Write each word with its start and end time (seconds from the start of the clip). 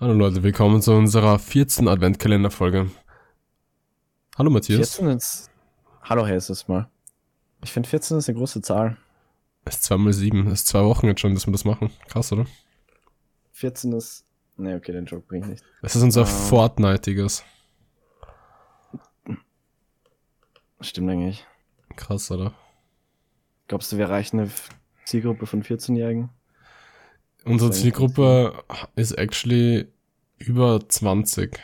Hallo 0.00 0.12
Leute, 0.12 0.42
willkommen 0.42 0.80
zu 0.80 0.92
unserer 0.92 1.38
14. 1.38 1.88
Adventkalenderfolge. 1.88 2.90
Hallo 4.36 4.50
Matthias. 4.50 4.96
14 4.96 5.08
ist. 5.16 5.50
Hallo, 6.02 6.26
hey, 6.26 6.36
ist 6.36 6.50
es 6.50 6.68
mal. 6.68 6.88
Ich 7.62 7.72
finde 7.72 7.88
14 7.88 8.18
ist 8.18 8.28
eine 8.28 8.38
große 8.38 8.62
Zahl. 8.62 8.96
Es 9.64 9.76
ist 9.76 9.84
2 9.84 9.96
mal 9.96 10.12
7, 10.12 10.46
es 10.46 10.52
ist 10.60 10.66
zwei 10.68 10.84
Wochen 10.84 11.06
jetzt 11.06 11.20
schon, 11.20 11.34
dass 11.34 11.46
wir 11.46 11.52
das 11.52 11.64
machen. 11.64 11.90
Krass, 12.06 12.32
oder? 12.32 12.46
14 13.52 13.92
ist. 13.92 14.24
Nee, 14.56 14.74
okay, 14.74 14.92
den 14.92 15.04
Joke 15.06 15.26
bringt 15.26 15.48
nicht. 15.48 15.64
Es 15.82 15.96
ist 15.96 16.02
unser 16.02 16.22
Ah. 16.22 16.26
Fortnitiges. 16.26 17.44
Stimmt 20.80 21.10
eigentlich. 21.10 21.44
Krass, 21.96 22.30
oder? 22.30 22.54
Glaubst 23.66 23.90
du, 23.92 23.96
wir 23.98 24.04
erreichen 24.06 24.38
eine 24.38 24.50
Zielgruppe 25.04 25.46
von 25.46 25.62
14-Jährigen? 25.62 26.30
Unsere 27.44 27.70
Zielgruppe 27.70 28.52
ist 28.94 29.12
actually 29.12 29.86
über 30.38 30.80
20. 30.86 31.58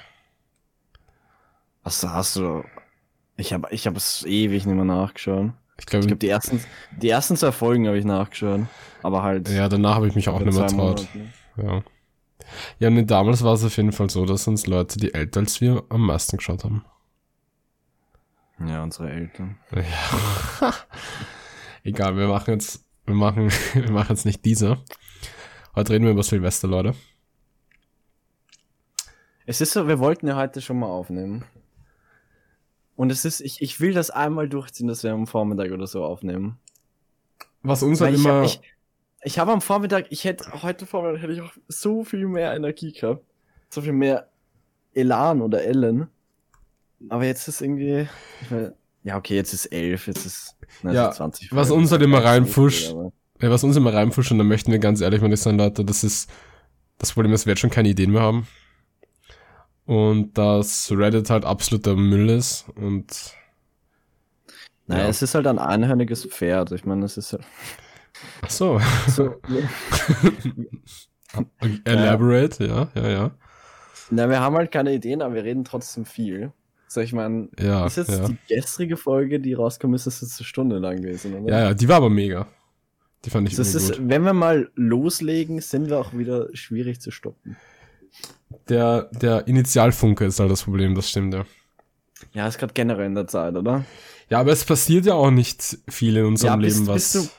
Achso, 1.83 2.09
hast 2.10 2.37
du. 2.37 2.64
Ich 3.37 3.52
habe 3.52 3.69
ich 3.70 3.87
hab 3.87 3.97
es 3.97 4.24
ewig 4.24 4.64
nicht 4.64 4.74
mehr 4.74 4.84
nachgeschaut. 4.84 5.52
Ich 5.78 5.87
glaube, 5.87 6.05
Ich 6.05 6.06
glaube, 6.09 6.19
die 6.20 6.28
ersten, 6.28 6.60
die 7.00 7.09
ersten 7.09 7.37
zwei 7.37 7.52
Folgen 7.52 7.87
habe 7.87 7.98
ich 7.98 8.05
nachgeschaut. 8.05 8.62
Aber 9.02 9.23
halt. 9.23 9.48
ja, 9.48 9.69
danach 9.69 9.97
habe 9.97 10.09
ich 10.09 10.14
mich 10.14 10.28
auch 10.28 10.41
nicht 10.41 10.56
mehr 10.56 10.66
traut. 10.66 10.77
Monate. 10.77 11.09
Ja. 11.56 11.83
Ja, 12.78 12.91
nee, 12.91 13.05
damals 13.05 13.42
war 13.42 13.55
es 13.55 13.64
auf 13.64 13.77
jeden 13.77 13.92
Fall 13.92 14.11
so, 14.11 14.25
dass 14.27 14.47
uns 14.47 14.66
Leute, 14.66 14.98
die 14.98 15.14
älter 15.14 15.41
als 15.41 15.61
wir, 15.61 15.84
am 15.88 16.06
meisten 16.06 16.36
geschaut 16.36 16.64
haben. 16.64 16.84
Ja, 18.64 18.83
unsere 18.83 19.11
Eltern. 19.11 19.59
Ja. 19.75 20.72
Egal, 21.84 22.16
wir 22.16 22.28
machen 22.28 22.52
jetzt, 22.55 22.84
wir 23.05 23.14
machen, 23.14 23.50
wir 23.75 23.91
machen 23.91 24.11
jetzt 24.11 24.25
nicht 24.25 24.45
diese. 24.45 24.78
Heute 25.74 25.92
reden 25.92 26.05
wir 26.05 26.12
über 26.12 26.23
Silvester, 26.23 26.69
Leute. 26.69 26.95
Es 29.46 29.60
ist 29.60 29.73
so, 29.73 29.87
wir 29.88 29.98
wollten 29.98 30.27
ja 30.27 30.37
heute 30.37 30.60
schon 30.60 30.78
mal 30.78 30.87
aufnehmen. 30.87 31.44
Und 32.97 33.11
es 33.11 33.25
ist, 33.25 33.41
ich, 33.41 33.61
ich 33.61 33.80
will 33.80 33.92
das 33.92 34.11
einmal 34.11 34.48
durchziehen, 34.48 34.86
dass 34.86 35.02
wir 35.02 35.12
am 35.12 35.27
Vormittag 35.27 35.72
oder 35.72 35.86
so 35.86 36.05
aufnehmen. 36.05 36.58
Was 37.62 37.83
uns 37.83 38.00
halt 38.00 38.14
ich, 38.14 38.20
immer, 38.25 38.34
hab- 38.41 38.45
ich, 38.47 38.61
ich 39.25 39.39
habe 39.39 39.52
am 39.52 39.61
Vormittag, 39.61 40.06
ich 40.11 40.25
hätte, 40.25 40.62
heute 40.62 40.86
Vormittag 40.86 41.22
hätte 41.22 41.33
ich 41.33 41.41
auch 41.41 41.52
so 41.67 42.05
viel 42.05 42.27
mehr 42.28 42.55
Energie 42.55 42.92
gehabt. 42.92 43.25
So 43.69 43.83
viel 43.83 43.92
mehr 43.92 44.28
Elan 44.95 45.42
oder 45.42 45.64
Ellen. 45.64 46.06
Aber 47.08 47.25
jetzt 47.25 47.48
ist 47.48 47.61
irgendwie, 47.61 48.08
ich 48.42 48.50
mein, 48.50 48.72
ja 49.02 49.17
okay, 49.17 49.34
jetzt 49.34 49.52
ist 49.52 49.67
elf, 49.67 50.06
jetzt 50.06 50.25
ist 50.25 50.56
na, 50.83 50.92
Ja, 50.92 51.02
jetzt 51.06 51.14
ist 51.14 51.17
20. 51.17 51.52
was 51.52 51.70
uns 51.70 51.91
halt 51.91 52.02
immer 52.02 52.20
Ja, 52.20 53.11
ist 53.36 53.42
ja, 53.42 53.50
was 53.50 53.64
uns 53.64 53.77
immer 53.77 53.92
reinpusht, 53.92 54.30
und 54.32 54.38
da 54.38 54.44
möchten 54.44 54.70
wir 54.72 54.78
ganz 54.78 55.00
ehrlich 55.00 55.20
mal 55.20 55.28
nicht 55.28 55.42
sein, 55.42 55.58
Leute, 55.58 55.84
das 55.84 56.04
ist, 56.04 56.30
das 56.98 57.12
Problem 57.12 57.32
ist, 57.32 57.46
wir 57.46 57.52
jetzt 57.52 57.60
schon 57.60 57.70
keine 57.70 57.88
Ideen 57.88 58.12
mehr 58.12 58.22
haben. 58.22 58.46
Und 59.86 60.38
dass 60.38 60.90
Reddit 60.92 61.28
halt 61.28 61.44
absoluter 61.44 61.94
Müll 61.96 62.30
ist 62.30 62.66
und, 62.74 63.34
Naja, 64.86 65.05
Ja. 65.05 65.08
es 65.08 65.20
ist 65.22 65.34
halt 65.34 65.46
ein 65.46 65.58
einhörniges 65.58 66.24
Pferd. 66.27 66.72
Ich 66.72 66.84
meine, 66.86 67.05
es 67.05 67.16
ist 67.18 67.32
halt 67.32 67.44
ach 68.42 68.50
so, 68.50 68.80
so. 69.08 69.34
elaborate, 71.84 72.66
ja, 72.66 72.88
ja, 72.94 73.08
ja. 73.08 73.30
Na, 74.10 74.28
wir 74.28 74.40
haben 74.40 74.56
halt 74.56 74.70
keine 74.70 74.92
Ideen, 74.94 75.22
aber 75.22 75.34
wir 75.34 75.44
reden 75.44 75.64
trotzdem 75.64 76.05
viel. 76.05 76.52
So, 76.88 77.00
ich 77.00 77.12
meine, 77.12 77.48
Ja, 77.58 77.86
ist 77.86 77.96
jetzt 77.96 78.10
ja. 78.10 78.28
die 78.28 78.36
gestrige 78.48 78.96
Folge, 78.96 79.40
die 79.40 79.55
rauskommt, 79.55 79.94
ist 79.96 80.06
das 80.06 80.20
jetzt 80.20 80.38
eine 80.38 80.46
Stunde 80.46 80.78
lang 80.78 81.00
gewesen, 81.02 81.34
oder? 81.34 81.52
Ja, 81.52 81.60
ja, 81.68 81.74
die 81.74 81.88
war 81.88 81.96
aber 81.96 82.10
mega. 82.10 82.46
Die 83.25 83.30
fand 83.30 83.48
ich 83.48 83.56
Das 83.56 83.75
irgendwie 83.75 83.92
ist, 83.92 83.98
gut. 83.98 84.08
wenn 84.08 84.22
wir 84.25 84.33
mal 84.33 84.70
loslegen, 84.75 85.61
sind 85.61 85.89
wir 85.89 85.98
auch 85.98 86.12
wieder 86.12 86.48
schwierig 86.55 87.00
zu 87.00 87.11
stoppen. 87.11 87.56
Der, 88.69 89.05
der 89.12 89.47
Initialfunke 89.48 90.25
ist 90.27 90.39
halt 90.41 90.50
das 90.50 90.62
Problem, 90.62 90.94
das 90.94 91.11
stimmt, 91.11 91.34
ja. 91.34 91.45
Ja, 92.33 92.47
ist 92.47 92.58
gerade 92.58 92.72
generell 92.75 93.06
in 93.06 93.14
der 93.14 93.27
Zeit, 93.27 93.55
oder? 93.56 93.84
Ja, 94.30 94.41
aber 94.41 94.52
es 94.52 94.64
passiert 94.64 95.06
ja 95.06 95.14
auch 95.14 95.30
nicht 95.30 95.79
viel 95.89 96.17
in 96.17 96.24
unserem 96.27 96.61
Ja, 96.61 96.67
bist- 96.67 96.77
Leben, 96.79 96.86
was 96.89 97.12
bist 97.12 97.30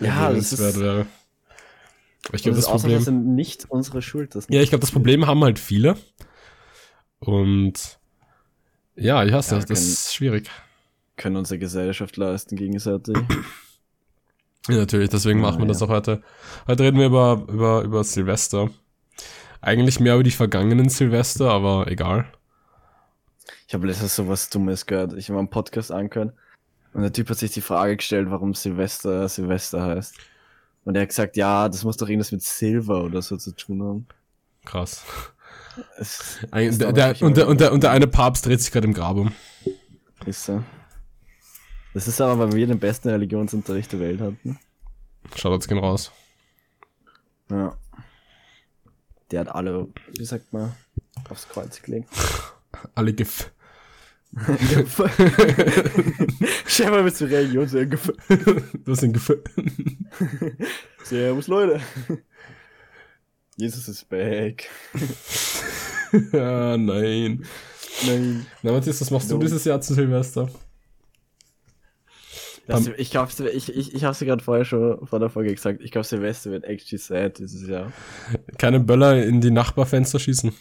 Ja, 0.00 0.32
das 0.32 0.52
ist, 0.52 0.58
wäre. 0.60 1.06
Ich 2.26 2.30
das 2.32 2.42
glaube, 2.42 2.58
ist 2.58 2.66
das 2.68 2.82
Problem. 2.82 3.34
nicht 3.36 3.66
unsere 3.70 4.02
Schuld. 4.02 4.34
Das 4.34 4.46
Ja, 4.50 4.60
ich 4.60 4.70
glaube, 4.70 4.80
das 4.80 4.90
Problem 4.90 5.26
haben 5.26 5.42
halt 5.44 5.58
viele. 5.58 5.96
Und 7.20 7.98
ja, 8.96 9.24
ich 9.24 9.32
hasse 9.32 9.54
Ja, 9.54 9.60
das, 9.60 9.66
das 9.66 9.78
können- 9.78 9.92
ist 9.92 10.14
schwierig. 10.14 10.50
können 11.16 11.36
unsere 11.36 11.58
Gesellschaft 11.58 12.16
leisten 12.16 12.56
gegenseitig. 12.56 13.16
Ja, 14.68 14.76
natürlich, 14.76 15.10
deswegen 15.10 15.40
Ja, 15.40 15.46
machen 15.46 15.60
wir 15.60 15.66
das 15.66 15.82
auch 15.82 15.88
heute. 15.88 16.22
Heute 16.66 16.82
reden 16.82 16.98
wir 16.98 17.06
über, 17.06 17.44
über, 17.48 17.82
über 17.82 18.04
Silvester. 18.04 18.70
Eigentlich 19.60 20.00
mehr 20.00 20.14
über 20.14 20.24
die 20.24 20.30
vergangenen 20.30 20.88
Silvester, 20.88 21.50
aber 21.50 21.86
egal. 21.88 22.26
Ich 23.68 23.74
habe 23.74 23.86
letztens 23.86 24.16
so 24.16 24.28
was 24.28 24.50
Dummes 24.50 24.86
gehört. 24.86 25.14
Ich 25.14 25.28
habe 25.28 25.38
einen 25.38 25.50
Podcast 25.50 25.90
angehört 25.90 26.34
und 26.92 27.02
der 27.02 27.12
Typ 27.12 27.28
hat 27.30 27.38
sich 27.38 27.52
die 27.52 27.60
Frage 27.60 27.96
gestellt, 27.96 28.30
warum 28.30 28.54
Silvester 28.54 29.28
Silvester 29.28 29.82
heißt. 29.82 30.16
Und 30.84 30.94
er 30.94 31.02
hat 31.02 31.08
gesagt, 31.08 31.36
ja, 31.36 31.68
das 31.68 31.82
muss 31.84 31.96
doch 31.96 32.08
irgendwas 32.08 32.32
mit 32.32 32.42
Silver 32.42 33.04
oder 33.04 33.22
so 33.22 33.36
zu 33.36 33.52
tun 33.52 33.82
haben. 33.82 34.06
Krass. 34.64 35.04
Es 35.98 36.38
Ein, 36.52 36.78
der, 36.78 36.92
der, 36.92 37.22
und, 37.22 37.36
der, 37.36 37.48
und, 37.48 37.60
der, 37.60 37.72
und 37.72 37.82
der 37.82 37.90
eine 37.90 38.06
Papst 38.06 38.46
dreht 38.46 38.60
sich 38.60 38.72
gerade 38.72 38.86
im 38.86 38.94
Grab 38.94 39.16
um. 39.16 39.32
Ist 40.24 40.44
so. 40.44 40.62
Das 41.96 42.06
ist 42.06 42.20
aber, 42.20 42.38
weil 42.38 42.52
wir 42.52 42.66
den 42.66 42.78
besten 42.78 43.08
Religionsunterricht 43.08 43.90
der 43.90 44.00
Welt 44.00 44.20
hatten. 44.20 44.58
Shoutouts 45.34 45.66
gehen 45.66 45.78
raus. 45.78 46.12
Ja. 47.50 47.74
Der 49.30 49.40
hat 49.40 49.48
alle, 49.48 49.88
wie 50.14 50.26
sagt 50.26 50.52
man, 50.52 50.74
aufs 51.30 51.48
Kreuz 51.48 51.80
gelegt. 51.80 52.10
Alle 52.94 53.14
gef 53.14 53.50
Stell 56.66 56.90
mal 56.90 57.02
mit 57.02 57.16
zur 57.16 57.30
Religion 57.30 57.66
sehr 57.66 57.86
gef 57.86 58.12
das 58.84 58.98
sind 59.00 59.14
gef 59.14 59.32
Servus, 61.02 61.46
Leute. 61.48 61.80
Jesus 63.56 63.88
ist 63.88 64.06
back. 64.10 64.68
ja, 66.32 66.76
nein. 66.76 67.42
Nein. 68.06 68.46
Na, 68.62 68.72
Matthias, 68.72 69.00
was 69.00 69.10
machst 69.10 69.30
du 69.30 69.36
No. 69.36 69.40
dieses 69.40 69.64
Jahr 69.64 69.80
zu 69.80 69.94
Silvester? 69.94 70.50
Das, 72.66 72.88
ich 72.88 73.10
glaube, 73.10 73.30
ich, 73.50 73.74
ich, 73.74 73.94
ich 73.94 74.04
habe 74.04 74.12
es 74.12 74.18
gerade 74.18 74.42
vorher 74.42 74.64
schon 74.64 75.06
vor 75.06 75.20
der 75.20 75.30
Folge 75.30 75.54
gesagt. 75.54 75.80
Ich 75.82 75.92
glaube, 75.92 76.06
Silvester 76.06 76.50
wird 76.50 76.64
actually 76.64 76.98
sad 76.98 77.38
dieses 77.38 77.68
Jahr. 77.68 77.92
Keine 78.58 78.80
Böller 78.80 79.24
in 79.24 79.40
die 79.40 79.52
Nachbarfenster 79.52 80.18
schießen. 80.18 80.52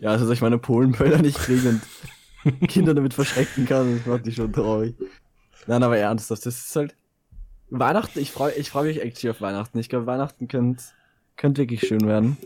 Ja, 0.00 0.10
also 0.10 0.26
dass 0.26 0.34
ich 0.34 0.40
meine 0.42 0.58
Polenböller 0.58 1.18
nicht 1.22 1.38
kriege 1.38 1.68
und 1.68 2.68
Kinder 2.68 2.94
damit 2.94 3.14
verschrecken 3.14 3.66
kann, 3.66 3.98
das 3.98 4.06
macht 4.06 4.26
mich 4.26 4.34
schon 4.34 4.52
traurig. 4.52 4.94
Nein, 5.66 5.82
aber 5.82 5.96
ernsthaft, 5.98 6.44
das 6.46 6.58
ist 6.58 6.74
halt 6.74 6.96
Weihnachten. 7.68 8.18
Ich 8.18 8.32
freue 8.32 8.52
ich 8.54 8.70
freu 8.70 8.84
mich 8.84 9.00
actually 9.00 9.30
auf 9.30 9.40
Weihnachten. 9.40 9.78
Ich 9.78 9.88
glaube, 9.88 10.06
Weihnachten 10.06 10.48
könnte 10.48 10.82
könnt 11.36 11.58
wirklich 11.58 11.86
schön 11.86 12.06
werden, 12.06 12.36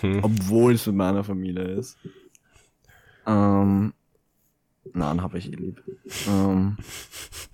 Hm. 0.00 0.24
obwohl 0.24 0.74
es 0.74 0.86
mit 0.86 0.96
meiner 0.96 1.24
Familie 1.24 1.64
ist. 1.64 1.98
Ähm, 3.26 3.92
nein, 4.94 5.22
habe 5.22 5.38
ich 5.38 5.52
eh 5.52 5.56
lieb. 5.56 5.82
Ähm, 6.28 6.76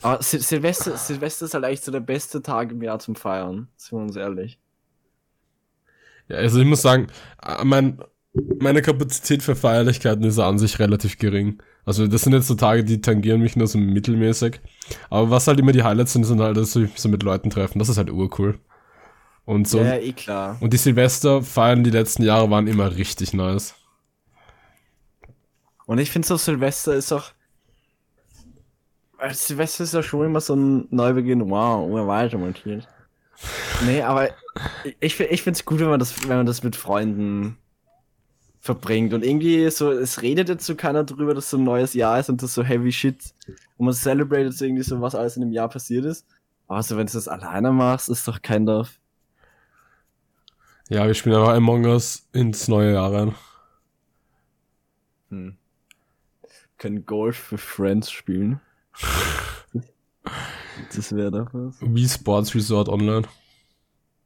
aber 0.02 0.22
Sil 0.22 0.40
Silvester, 0.40 0.96
Silvester 0.96 1.46
ist 1.46 1.54
halt 1.54 1.64
eigentlich 1.64 1.80
so 1.80 1.92
der 1.92 2.00
beste 2.00 2.42
Tag 2.42 2.72
im 2.72 2.82
Jahr 2.82 2.98
zum 2.98 3.16
Feiern. 3.16 3.68
Sind 3.76 3.98
wir 3.98 4.02
uns 4.02 4.16
ehrlich. 4.16 4.58
Ja, 6.28 6.36
also 6.36 6.60
ich 6.60 6.66
muss 6.66 6.82
sagen, 6.82 7.08
äh, 7.42 7.64
mein, 7.64 7.98
meine 8.60 8.82
Kapazität 8.82 9.42
für 9.42 9.56
Feierlichkeiten 9.56 10.24
ist 10.24 10.38
an 10.38 10.58
sich 10.58 10.78
relativ 10.78 11.18
gering. 11.18 11.62
Also 11.84 12.06
das 12.06 12.22
sind 12.22 12.32
jetzt 12.32 12.48
so 12.48 12.54
Tage, 12.54 12.84
die 12.84 13.00
tangieren 13.00 13.40
mich 13.40 13.56
nur 13.56 13.68
so 13.68 13.78
mittelmäßig. 13.78 14.60
Aber 15.08 15.30
was 15.30 15.46
halt 15.46 15.60
immer 15.60 15.72
die 15.72 15.84
Highlights 15.84 16.12
sind, 16.12 16.24
sind 16.24 16.40
halt, 16.40 16.56
dass 16.56 16.74
ich 16.74 16.90
mich 16.90 17.00
so 17.00 17.08
mit 17.08 17.22
Leuten 17.22 17.50
treffen. 17.50 17.78
Das 17.78 17.88
ist 17.88 17.96
halt 17.96 18.10
urcool. 18.10 18.58
Und 19.44 19.68
so. 19.68 19.78
Ja, 19.78 19.94
ja, 19.94 19.98
eh 19.98 20.12
klar. 20.12 20.56
Und 20.60 20.72
die 20.72 20.76
Silvesterfeiern 20.78 21.84
die 21.84 21.90
letzten 21.90 22.24
Jahre 22.24 22.50
waren 22.50 22.66
immer 22.66 22.96
richtig 22.96 23.32
nice. 23.32 23.74
Und 25.86 25.98
ich 25.98 26.10
finde 26.10 26.28
so 26.28 26.36
Silvester 26.36 26.94
ist 26.94 27.12
auch. 27.12 27.32
weil 29.16 29.32
Silvester 29.34 29.84
ist 29.84 29.94
ja 29.94 30.02
schon 30.02 30.26
immer 30.26 30.40
so 30.40 30.54
ein 30.54 30.88
Neubeginn, 30.90 31.48
wow, 31.48 31.88
montiert. 32.34 32.88
Nee, 33.84 34.02
aber 34.02 34.30
ich, 35.00 35.18
ich 35.20 35.42
finde 35.42 35.58
es 35.58 35.64
gut, 35.64 35.80
wenn 35.80 35.88
man 35.88 35.98
das, 35.98 36.28
wenn 36.28 36.36
man 36.36 36.46
das 36.46 36.62
mit 36.62 36.76
Freunden 36.76 37.58
verbringt. 38.60 39.14
Und 39.14 39.24
irgendwie 39.24 39.70
so, 39.70 39.92
es 39.92 40.22
redet 40.22 40.48
jetzt 40.48 40.66
so 40.66 40.74
keiner 40.74 41.04
drüber, 41.04 41.34
dass 41.34 41.50
so 41.50 41.56
ein 41.56 41.64
neues 41.64 41.94
Jahr 41.94 42.18
ist 42.18 42.28
und 42.28 42.42
das 42.42 42.54
so 42.54 42.62
heavy 42.62 42.92
shit. 42.92 43.34
Und 43.76 43.86
man 43.86 43.94
celebratet 43.94 44.54
so 44.54 44.64
irgendwie 44.64 44.82
so, 44.82 45.00
was 45.00 45.14
alles 45.14 45.36
in 45.36 45.42
dem 45.42 45.52
Jahr 45.52 45.68
passiert 45.68 46.04
ist. 46.04 46.26
Aber 46.66 46.82
so, 46.82 46.96
wenn 46.96 47.06
du 47.06 47.12
das 47.12 47.28
alleine 47.28 47.70
machst, 47.70 48.08
ist 48.08 48.26
doch 48.26 48.42
kein 48.42 48.66
Dorf. 48.66 48.98
Ja, 50.88 51.06
wir 51.06 51.14
spielen 51.14 51.36
einfach 51.36 51.54
Among 51.54 51.84
Us 51.86 52.26
ins 52.32 52.68
neue 52.68 52.92
Jahr 52.92 53.12
rein. 53.12 53.34
Hm. 55.30 55.56
Können 56.78 57.06
Golf 57.06 57.36
für 57.36 57.58
Friends 57.58 58.10
spielen. 58.10 58.60
das 60.94 61.14
wäre 61.14 61.30
doch 61.30 61.48
was. 61.52 61.76
Wie 61.80 62.08
Sports 62.08 62.54
Resort 62.54 62.88
Online. 62.88 63.26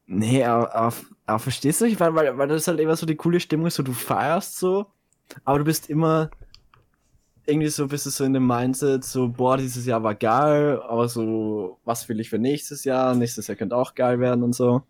Nee, 0.07 0.43
aber, 0.45 0.75
aber, 0.75 0.97
aber 1.27 1.39
verstehst 1.39 1.81
du 1.81 1.85
nicht? 1.85 2.01
Weil, 2.01 2.15
weil, 2.15 2.37
weil 2.37 2.49
das 2.49 2.63
ist 2.63 2.69
halt 2.69 2.81
immer 2.81 2.97
so 2.97 3.07
die 3.07 3.17
coole 3.17 3.39
Stimmung, 3.39 3.71
so 3.71 3.83
du 3.85 3.93
feierst 3.93 4.59
so, 4.59 4.87
aber 5.45 5.59
du 5.59 5.65
bist 5.65 5.89
immer 5.89 6.31
irgendwie 7.47 7.69
so, 7.69 7.87
bist 7.87 8.07
du 8.07 8.11
so 8.11 8.25
in 8.25 8.33
dem 8.33 8.47
Mindset, 8.47 9.05
so, 9.05 9.29
boah, 9.29 9.57
dieses 9.57 9.87
Jahr 9.87 10.03
war 10.03 10.15
geil, 10.15 10.81
aber 10.83 11.09
so, 11.09 11.79
was 11.85 12.09
will 12.09 12.21
ich 12.21 12.31
für 12.31 12.39
nächstes 12.39 12.85
Jahr? 12.85 13.15
Nächstes 13.15 13.47
Jahr 13.47 13.57
könnte 13.57 13.77
auch 13.77 13.95
geil 13.95 14.21
werden 14.21 14.43
und 14.43 14.55
so. 14.55 14.83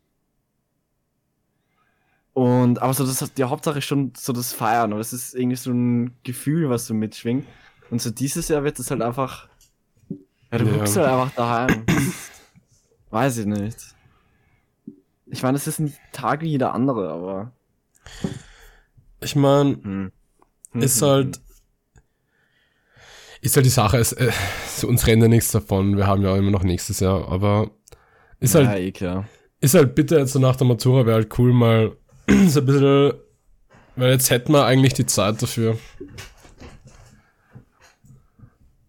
Und, 2.40 2.80
aber 2.80 2.94
so, 2.94 3.04
das 3.04 3.20
hat 3.20 3.36
die 3.36 3.44
Hauptsache 3.44 3.80
ist 3.80 3.84
schon 3.84 4.12
so 4.16 4.32
das 4.32 4.54
Feiern, 4.54 4.94
und 4.94 5.00
es 5.00 5.12
ist 5.12 5.34
irgendwie 5.34 5.56
so 5.56 5.72
ein 5.72 6.14
Gefühl, 6.22 6.70
was 6.70 6.86
so 6.86 6.94
mitschwingt. 6.94 7.46
Und 7.90 8.00
so 8.00 8.10
dieses 8.10 8.48
Jahr 8.48 8.64
wird 8.64 8.78
es 8.78 8.90
halt 8.90 9.02
einfach, 9.02 9.46
ja, 10.50 10.56
du 10.58 10.64
Ja. 10.64 10.78
guckst 10.78 10.96
halt 10.96 11.06
einfach 11.06 11.32
daheim. 11.32 11.84
Weiß 13.10 13.36
ich 13.36 13.44
nicht. 13.44 13.76
Ich 15.26 15.42
meine, 15.42 15.58
es 15.58 15.66
ist 15.66 15.80
ein 15.80 15.94
Tag 16.12 16.40
wie 16.40 16.48
jeder 16.48 16.72
andere, 16.72 17.10
aber. 17.10 17.52
Ich 19.20 19.36
meine, 19.36 19.76
Hm. 19.82 20.10
ist 20.74 21.02
halt. 21.02 21.40
Ist 23.42 23.54
halt 23.56 23.66
die 23.66 23.70
Sache, 23.70 23.98
es, 23.98 24.12
äh, 24.12 24.32
so 24.66 24.88
uns 24.88 25.06
rennt 25.06 25.20
ja 25.22 25.28
nichts 25.28 25.50
davon. 25.50 25.96
Wir 25.98 26.06
haben 26.06 26.22
ja 26.22 26.34
immer 26.36 26.50
noch 26.50 26.62
nächstes 26.62 27.00
Jahr, 27.00 27.28
aber 27.30 27.70
ist 28.38 28.54
halt 28.54 28.66
ja, 28.66 28.76
eh 28.76 28.92
klar. 28.92 29.28
Ist 29.60 29.74
halt 29.74 29.94
bitte 29.94 30.16
jetzt 30.18 30.32
so 30.32 30.38
nach 30.38 30.56
der 30.56 30.66
Matura 30.66 31.04
wäre 31.04 31.16
halt 31.16 31.38
cool 31.38 31.52
mal 31.52 31.96
so 32.48 32.60
ein 32.60 32.66
bisschen, 32.66 33.12
weil 33.96 34.12
jetzt 34.12 34.30
hätten 34.30 34.52
wir 34.52 34.64
eigentlich 34.64 34.94
die 34.94 35.06
Zeit 35.06 35.42
dafür. 35.42 35.78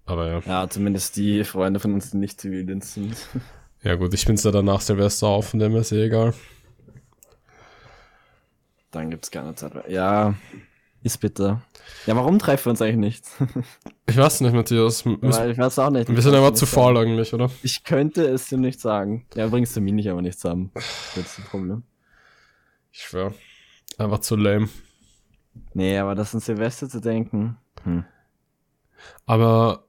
Aber 0.06 0.28
ja. 0.28 0.40
Ja, 0.46 0.70
zumindest 0.70 1.16
die 1.16 1.44
Freunde 1.44 1.80
von 1.80 1.94
uns, 1.94 2.12
die 2.12 2.18
nicht 2.18 2.42
Zivildienst 2.42 2.94
sind. 2.94 3.16
Ja 3.84 3.96
gut, 3.96 4.14
ich 4.14 4.26
bin's 4.26 4.44
ja 4.44 4.52
danach 4.52 4.82
Silvester 4.82 5.28
auf, 5.28 5.50
von 5.50 5.60
dem 5.60 5.76
ist 5.76 5.92
eh 5.92 6.06
egal. 6.06 6.34
Dann 8.92 9.10
gibt's 9.10 9.32
keine 9.32 9.56
Zeit 9.56 9.74
mehr. 9.74 9.90
Ja, 9.90 10.36
ist 11.02 11.20
bitter. 11.20 11.62
Ja, 12.06 12.16
warum 12.16 12.38
treffen 12.38 12.66
wir 12.66 12.70
uns 12.72 12.82
eigentlich 12.82 12.98
nicht? 12.98 13.26
Ich 14.08 14.18
weiß 14.18 14.42
nicht, 14.42 14.54
Matthias. 14.54 15.06
Wir, 15.06 15.14
ich 15.52 15.58
weiß 15.58 15.80
auch 15.80 15.90
nicht. 15.90 16.14
wir 16.14 16.22
sind 16.22 16.36
aber 16.36 16.54
zu 16.54 16.66
faul 16.66 16.98
eigentlich, 16.98 17.34
oder? 17.34 17.50
Ich 17.64 17.86
könnte 17.86 18.26
es 18.26 18.50
dir 18.50 18.58
nicht 18.58 18.82
sagen. 18.82 19.26
Ja, 19.36 19.48
bringst 19.48 19.74
du 19.74 19.80
mich 19.80 19.94
nicht 19.94 20.10
aber 20.10 20.22
nicht 20.22 20.38
zusammen. 20.38 20.72
Das 20.74 21.16
ist 21.16 21.38
das 21.38 21.46
Problem. 21.46 21.84
Ich 22.92 23.02
schwör. 23.02 23.34
Einfach 23.98 24.20
zu 24.20 24.36
lame. 24.36 24.70
Nee, 25.74 25.98
aber 25.98 26.16
das 26.16 26.34
an 26.34 26.42
Silvester 26.42 26.90
zu 26.90 27.02
denken. 27.02 27.58
Hm. 27.84 28.06
Aber 29.26 29.86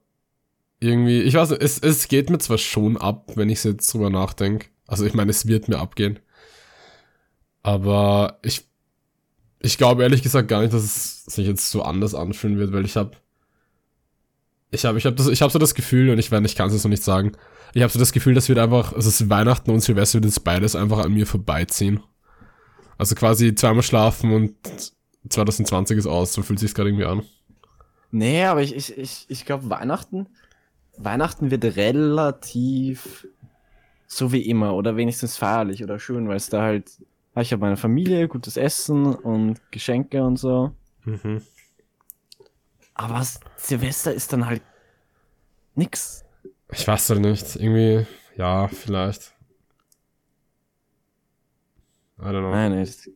irgendwie, 0.79 1.21
ich 1.21 1.33
weiß 1.33 1.51
nicht, 1.51 1.61
es, 1.61 1.79
es 1.79 2.07
geht 2.07 2.29
mir 2.29 2.39
zwar 2.39 2.57
schon 2.57 2.97
ab, 2.97 3.31
wenn 3.35 3.49
ich 3.49 3.63
jetzt 3.63 3.93
drüber 3.93 4.09
nachdenke. 4.09 4.67
Also 4.87 5.05
ich 5.05 5.13
meine, 5.13 5.31
es 5.31 5.47
wird 5.47 5.69
mir 5.69 5.79
abgehen. 5.79 6.19
Aber 7.61 8.39
ich, 8.41 8.67
ich 9.61 9.77
glaube 9.77 10.03
ehrlich 10.03 10.21
gesagt 10.21 10.49
gar 10.49 10.61
nicht, 10.61 10.73
dass 10.73 10.83
es 10.83 11.25
sich 11.25 11.47
jetzt 11.47 11.71
so 11.71 11.83
anders 11.83 12.13
anfühlen 12.13 12.57
wird, 12.57 12.73
weil 12.73 12.85
ich 12.85 12.97
habe, 12.97 13.11
ich 14.71 14.83
habe, 14.83 14.97
ich 14.97 15.05
habe 15.05 15.15
das, 15.15 15.27
ich 15.27 15.41
habe 15.41 15.51
so 15.51 15.59
das 15.59 15.75
Gefühl 15.75 16.09
und 16.09 16.19
ich 16.19 16.31
meine, 16.31 16.45
ich 16.45 16.55
kann 16.55 16.67
es 16.67 16.73
jetzt 16.73 16.83
noch 16.83 16.89
nicht 16.89 17.03
sagen. 17.03 17.31
Ich 17.73 17.81
habe 17.81 17.91
so 17.91 17.99
das 17.99 18.11
Gefühl, 18.11 18.33
dass 18.33 18.49
wird 18.49 18.59
einfach, 18.59 18.93
also 18.93 19.07
es 19.07 19.21
ist 19.21 19.29
Weihnachten 19.29 19.71
und 19.71 19.79
Silvester 19.79 20.15
wird 20.15 20.25
jetzt 20.25 20.43
beides 20.43 20.75
einfach 20.75 20.99
an 20.99 21.13
mir 21.13 21.25
vorbeiziehen. 21.25 22.01
Also 22.97 23.15
quasi 23.15 23.55
zweimal 23.55 23.83
schlafen 23.83 24.33
und 24.33 24.55
2020 25.29 25.97
ist 25.97 26.07
aus, 26.07 26.33
so 26.33 26.41
fühlt 26.41 26.59
sich 26.59 26.73
gerade 26.73 26.89
irgendwie 26.89 27.05
an. 27.05 27.23
Nee, 28.11 28.43
aber 28.45 28.61
ich, 28.61 28.75
ich, 28.75 28.97
ich, 28.97 29.25
ich 29.27 29.45
glaube, 29.45 29.69
Weihnachten, 29.69 30.27
Weihnachten 30.97 31.49
wird 31.49 31.63
relativ 31.63 33.27
so 34.05 34.31
wie 34.31 34.47
immer 34.47 34.75
oder 34.75 34.95
wenigstens 34.95 35.37
feierlich 35.37 35.83
oder 35.83 35.99
schön, 35.99 36.27
weil 36.27 36.37
es 36.37 36.49
da 36.49 36.61
halt, 36.61 36.91
ich 37.35 37.51
habe 37.51 37.61
meine 37.61 37.77
Familie, 37.77 38.27
gutes 38.27 38.57
Essen 38.57 39.15
und 39.15 39.59
Geschenke 39.71 40.23
und 40.23 40.37
so. 40.37 40.71
Mhm. 41.05 41.41
Aber 42.93 43.25
Silvester 43.57 44.13
ist 44.13 44.31
dann 44.33 44.45
halt 44.45 44.61
nix. 45.75 46.23
Ich 46.71 46.87
weiß 46.87 47.09
halt 47.09 47.21
nicht. 47.21 47.55
Irgendwie, 47.55 48.05
ja, 48.37 48.67
vielleicht. 48.67 49.33
I 52.19 52.23
don't 52.25 52.39
know. 52.41 52.51
Nein, 52.51 52.79
nicht. 52.79 53.09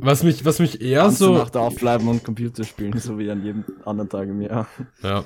Was 0.00 0.22
mich, 0.22 0.44
was 0.44 0.58
mich 0.58 0.80
eher 0.80 1.02
ganze 1.02 1.24
so, 1.24 1.34
Nacht 1.34 1.56
aufbleiben 1.56 2.08
und 2.08 2.24
Computer 2.24 2.64
spielen, 2.64 2.98
so 2.98 3.18
wie 3.18 3.30
an 3.30 3.44
jedem 3.44 3.64
anderen 3.84 4.08
Tag 4.08 4.28
im 4.28 4.40
Jahr. 4.40 4.66
ja, 5.02 5.22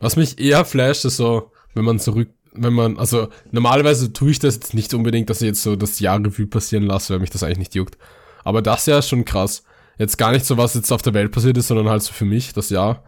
was 0.00 0.16
mich 0.16 0.38
eher 0.40 0.64
flasht, 0.64 1.04
ist 1.04 1.16
so, 1.18 1.52
wenn 1.74 1.84
man 1.84 2.00
zurück, 2.00 2.30
wenn 2.52 2.72
man, 2.72 2.98
also 2.98 3.28
normalerweise 3.52 4.12
tue 4.12 4.32
ich 4.32 4.40
das 4.40 4.56
jetzt 4.56 4.74
nicht 4.74 4.92
unbedingt, 4.92 5.30
dass 5.30 5.40
ich 5.40 5.46
jetzt 5.46 5.62
so 5.62 5.76
das 5.76 6.00
Jahr 6.00 6.18
Revue 6.18 6.48
passieren 6.48 6.82
lasse, 6.84 7.12
weil 7.12 7.20
mich 7.20 7.30
das 7.30 7.44
eigentlich 7.44 7.58
nicht 7.58 7.74
juckt. 7.76 7.96
Aber 8.42 8.60
das 8.62 8.86
Jahr 8.86 8.98
ist 8.98 9.08
schon 9.08 9.24
krass. 9.24 9.62
Jetzt 9.98 10.18
gar 10.18 10.32
nicht 10.32 10.44
so, 10.46 10.56
was 10.56 10.74
jetzt 10.74 10.90
auf 10.92 11.02
der 11.02 11.14
Welt 11.14 11.30
passiert 11.30 11.56
ist, 11.56 11.68
sondern 11.68 11.88
halt 11.88 12.02
so 12.02 12.12
für 12.12 12.24
mich, 12.24 12.52
das 12.52 12.70
Jahr. 12.70 13.04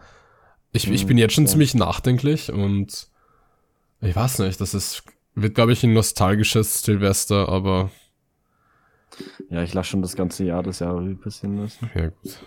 Ich, 0.71 0.89
ich 0.89 1.03
Mhm, 1.03 1.07
bin 1.07 1.17
jetzt 1.17 1.33
schon 1.33 1.45
ja. 1.45 1.49
ziemlich 1.49 1.73
nachdenklich 1.75 2.51
und 2.51 3.07
ich 3.99 4.15
weiß 4.15 4.39
nicht, 4.39 4.61
das 4.61 4.73
ist, 4.73 5.03
wird 5.35 5.55
glaube 5.55 5.73
ich 5.73 5.83
ein 5.83 5.93
nostalgisches 5.93 6.81
Silvester, 6.83 7.49
aber 7.49 7.91
Ja, 9.49 9.63
ich 9.63 9.73
lasse 9.73 9.89
schon 9.89 10.01
das 10.01 10.15
ganze 10.15 10.43
Jahr 10.45 10.63
das 10.63 10.79
Jahr 10.79 11.01
passieren 11.21 11.57
lassen. 11.57 11.89
ja 11.95 12.07
gut. 12.09 12.39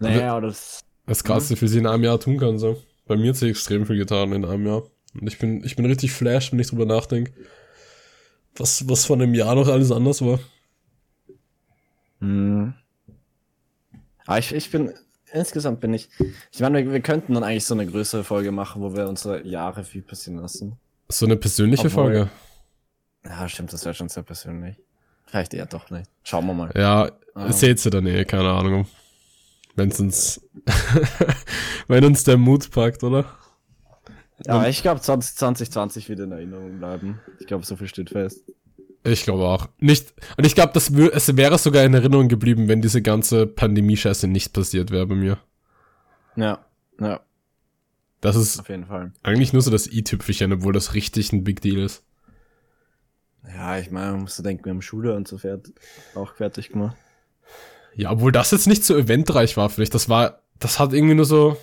Naja, 0.00 0.32
aber 0.32 0.48
das. 0.48 0.80
Das 1.06 1.24
krasse, 1.24 1.50
wie 1.50 1.56
viel 1.56 1.68
sie 1.68 1.78
in 1.78 1.86
einem 1.86 2.04
Jahr 2.04 2.20
tun 2.20 2.38
kann, 2.38 2.58
so. 2.58 2.80
Bei 3.06 3.16
mir 3.16 3.30
hat 3.30 3.36
sie 3.36 3.48
extrem 3.48 3.86
viel 3.86 3.96
getan 3.98 4.32
in 4.32 4.44
einem 4.44 4.66
Jahr. 4.66 4.82
Und 5.14 5.26
ich 5.26 5.38
bin, 5.38 5.64
ich 5.64 5.74
bin 5.76 5.84
richtig 5.86 6.12
flash, 6.12 6.52
wenn 6.52 6.58
ich 6.60 6.68
drüber 6.68 6.86
nachdenke. 6.86 7.32
Was, 8.56 8.88
was 8.88 9.04
von 9.04 9.20
einem 9.20 9.34
Jahr 9.34 9.54
noch 9.54 9.68
alles 9.68 9.90
anders 9.90 10.22
war. 10.24 10.38
Hm. 12.20 12.74
Aber 14.26 14.38
ich, 14.38 14.54
ich 14.54 14.70
bin, 14.70 14.92
insgesamt 15.32 15.80
bin 15.80 15.92
ich, 15.94 16.08
ich 16.52 16.60
meine, 16.60 16.84
wir, 16.84 16.92
wir 16.92 17.00
könnten 17.00 17.34
dann 17.34 17.42
eigentlich 17.42 17.64
so 17.64 17.74
eine 17.74 17.86
größere 17.86 18.22
Folge 18.22 18.52
machen, 18.52 18.80
wo 18.82 18.94
wir 18.94 19.08
unsere 19.08 19.44
Jahre 19.46 19.82
viel 19.84 20.02
passieren 20.02 20.38
lassen. 20.40 20.76
So 21.08 21.26
eine 21.26 21.36
persönliche 21.36 21.88
Obwohl- 21.88 22.04
Folge. 22.04 22.30
Ja, 23.24 23.48
stimmt, 23.48 23.72
das 23.72 23.84
wäre 23.84 23.94
schon 23.94 24.08
sehr 24.08 24.22
persönlich. 24.22 24.76
Vielleicht 25.26 25.54
eher 25.54 25.66
doch 25.66 25.90
nicht. 25.90 26.10
Schauen 26.24 26.46
wir 26.46 26.54
mal. 26.54 26.70
Ja, 26.74 27.10
Ah. 27.34 27.50
seht 27.50 27.82
ihr 27.86 27.90
dann 27.90 28.06
eh, 28.06 28.24
keine 28.26 28.50
Ahnung. 28.50 28.86
Wenn's 29.74 29.98
uns, 30.00 30.38
wenn 31.88 32.04
uns 32.04 32.24
der 32.24 32.36
Mut 32.36 32.70
packt, 32.70 33.02
oder? 33.04 33.24
Aber 34.46 34.68
ich 34.68 34.82
glaube, 34.82 35.00
20, 35.00 35.36
2020 35.36 36.08
wird 36.10 36.20
in 36.20 36.32
Erinnerung 36.32 36.78
bleiben. 36.78 37.20
Ich 37.40 37.46
glaube, 37.46 37.64
so 37.64 37.76
viel 37.76 37.86
steht 37.88 38.10
fest. 38.10 38.42
Ich 39.04 39.22
glaube 39.24 39.44
auch. 39.44 39.68
Nicht, 39.78 40.12
und 40.36 40.44
ich 40.44 40.54
glaube, 40.54 40.72
es 40.76 40.92
wäre 41.36 41.58
sogar 41.58 41.84
in 41.84 41.94
Erinnerung 41.94 42.28
geblieben, 42.28 42.68
wenn 42.68 42.82
diese 42.82 43.00
ganze 43.02 43.46
Pandemie-Scheiße 43.46 44.28
nicht 44.28 44.52
passiert 44.52 44.90
wäre 44.90 45.06
bei 45.06 45.14
mir. 45.14 45.38
Ja, 46.36 46.64
ja, 47.00 47.20
Das 48.20 48.36
ist 48.36 48.60
auf 48.60 48.68
jeden 48.68 48.86
Fall. 48.86 49.12
eigentlich 49.22 49.52
nur 49.54 49.62
so 49.62 49.70
das 49.70 49.86
i-Tüpfelchen, 49.86 50.52
obwohl 50.52 50.72
das 50.74 50.92
richtig 50.94 51.32
ein 51.32 51.44
Big 51.44 51.62
Deal 51.62 51.78
ist. 51.78 52.02
Ja, 53.48 53.78
ich 53.78 53.90
meine, 53.90 54.12
man 54.12 54.20
muss 54.22 54.36
so 54.36 54.42
denken, 54.42 54.64
wir 54.64 54.70
haben 54.70 54.82
Schule 54.82 55.14
und 55.14 55.26
so 55.26 55.38
fert 55.38 55.72
auch 56.14 56.34
fertig 56.34 56.70
gemacht. 56.70 56.96
Ja, 57.94 58.10
obwohl 58.10 58.32
das 58.32 58.50
jetzt 58.50 58.66
nicht 58.66 58.84
so 58.84 58.96
eventreich 58.96 59.56
war, 59.56 59.68
finde 59.68 59.84
ich. 59.84 59.90
Das 59.90 60.08
war, 60.08 60.42
das 60.58 60.78
hat 60.78 60.92
irgendwie 60.92 61.14
nur 61.14 61.24
so, 61.24 61.56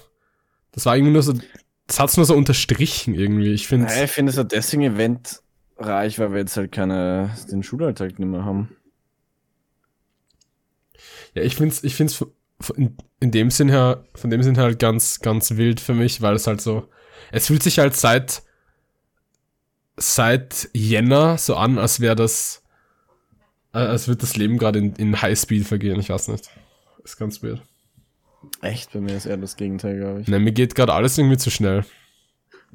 das 0.72 0.86
war 0.86 0.96
irgendwie 0.96 1.14
nur 1.14 1.24
so, 1.24 1.34
das 1.88 2.00
hat's 2.00 2.18
nur 2.18 2.26
so 2.26 2.36
unterstrichen 2.36 3.16
irgendwie. 3.16 3.54
Ich 3.54 3.68
finde, 3.68 3.88
Naja, 3.88 4.04
ich 4.04 4.12
finde 4.12 4.30
es 4.32 4.36
ja 4.36 4.44
deswegen 4.44 4.84
eventreich, 4.84 6.20
weil 6.20 6.32
wir 6.32 6.40
jetzt 6.40 6.58
halt 6.58 6.72
keine, 6.72 7.36
den 7.52 7.64
Schulalltag 7.64 8.20
nicht 8.20 8.28
mehr 8.28 8.46
haben. 8.46 8.76
ja, 11.34 11.42
ich 11.42 11.56
finde 11.56 11.76
ich 11.82 11.96
finde 11.96 12.14
es 12.14 12.26
in, 12.76 12.98
in 13.20 13.32
dem 13.32 13.50
Sinn 13.52 13.70
her, 13.70 14.04
von 14.16 14.30
dem 14.30 14.44
Sinn 14.44 14.56
her 14.56 14.66
halt 14.66 14.80
ganz, 14.80 15.20
ganz 15.20 15.52
wild 15.56 15.80
für 15.80 15.94
mich, 15.94 16.22
weil 16.22 16.36
es 16.36 16.48
halt 16.48 16.62
so, 16.62 16.88
es 17.32 17.48
fühlt 17.48 17.64
sich 17.64 17.80
halt 17.80 17.96
seit, 17.96 18.44
seit 20.00 20.70
Jänner 20.74 21.38
so 21.38 21.56
an, 21.56 21.78
als 21.78 22.00
wäre 22.00 22.16
das, 22.16 22.64
äh, 23.74 23.80
als 23.80 24.08
würde 24.08 24.22
das 24.22 24.36
Leben 24.36 24.58
gerade 24.58 24.80
in, 24.80 24.96
in 24.96 25.22
Highspeed 25.22 25.68
vergehen. 25.68 26.00
Ich 26.00 26.10
weiß 26.10 26.30
nicht. 26.30 26.50
Ist 27.04 27.18
ganz 27.18 27.44
weird. 27.44 27.62
Echt, 28.62 28.94
bei 28.94 29.02
mir 29.02 29.16
ist 29.16 29.26
eher 29.26 29.38
das 29.38 29.56
Gegenteil, 29.56 29.98
glaube 29.98 30.22
ich. 30.22 30.28
Ne, 30.28 30.40
mir 30.40 30.52
geht 30.52 30.76
gerade 30.76 30.94
alles 30.94 31.18
irgendwie 31.18 31.38
zu 31.38 31.50
schnell. 31.50 31.86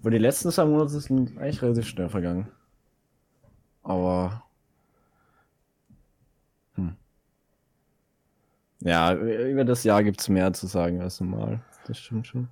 Aber 0.01 0.11
die 0.11 0.19
letzten 0.19 0.51
zwei 0.51 0.67
Monate 0.67 1.01
sind 1.01 1.39
eigentlich 1.39 1.63
relativ 1.63 1.87
schnell 1.87 2.09
vergangen. 2.09 2.49
Aber. 3.83 4.45
Hm. 6.75 6.97
Ja, 8.81 9.15
über 9.15 9.65
das 9.65 9.85
Jahr 9.85 10.03
gibt's 10.03 10.29
mehr 10.29 10.53
zu 10.53 10.67
sagen 10.67 11.01
als 11.01 11.21
normal. 11.21 11.63
Das 11.87 11.99
stimmt 11.99 12.27
schon. 12.27 12.49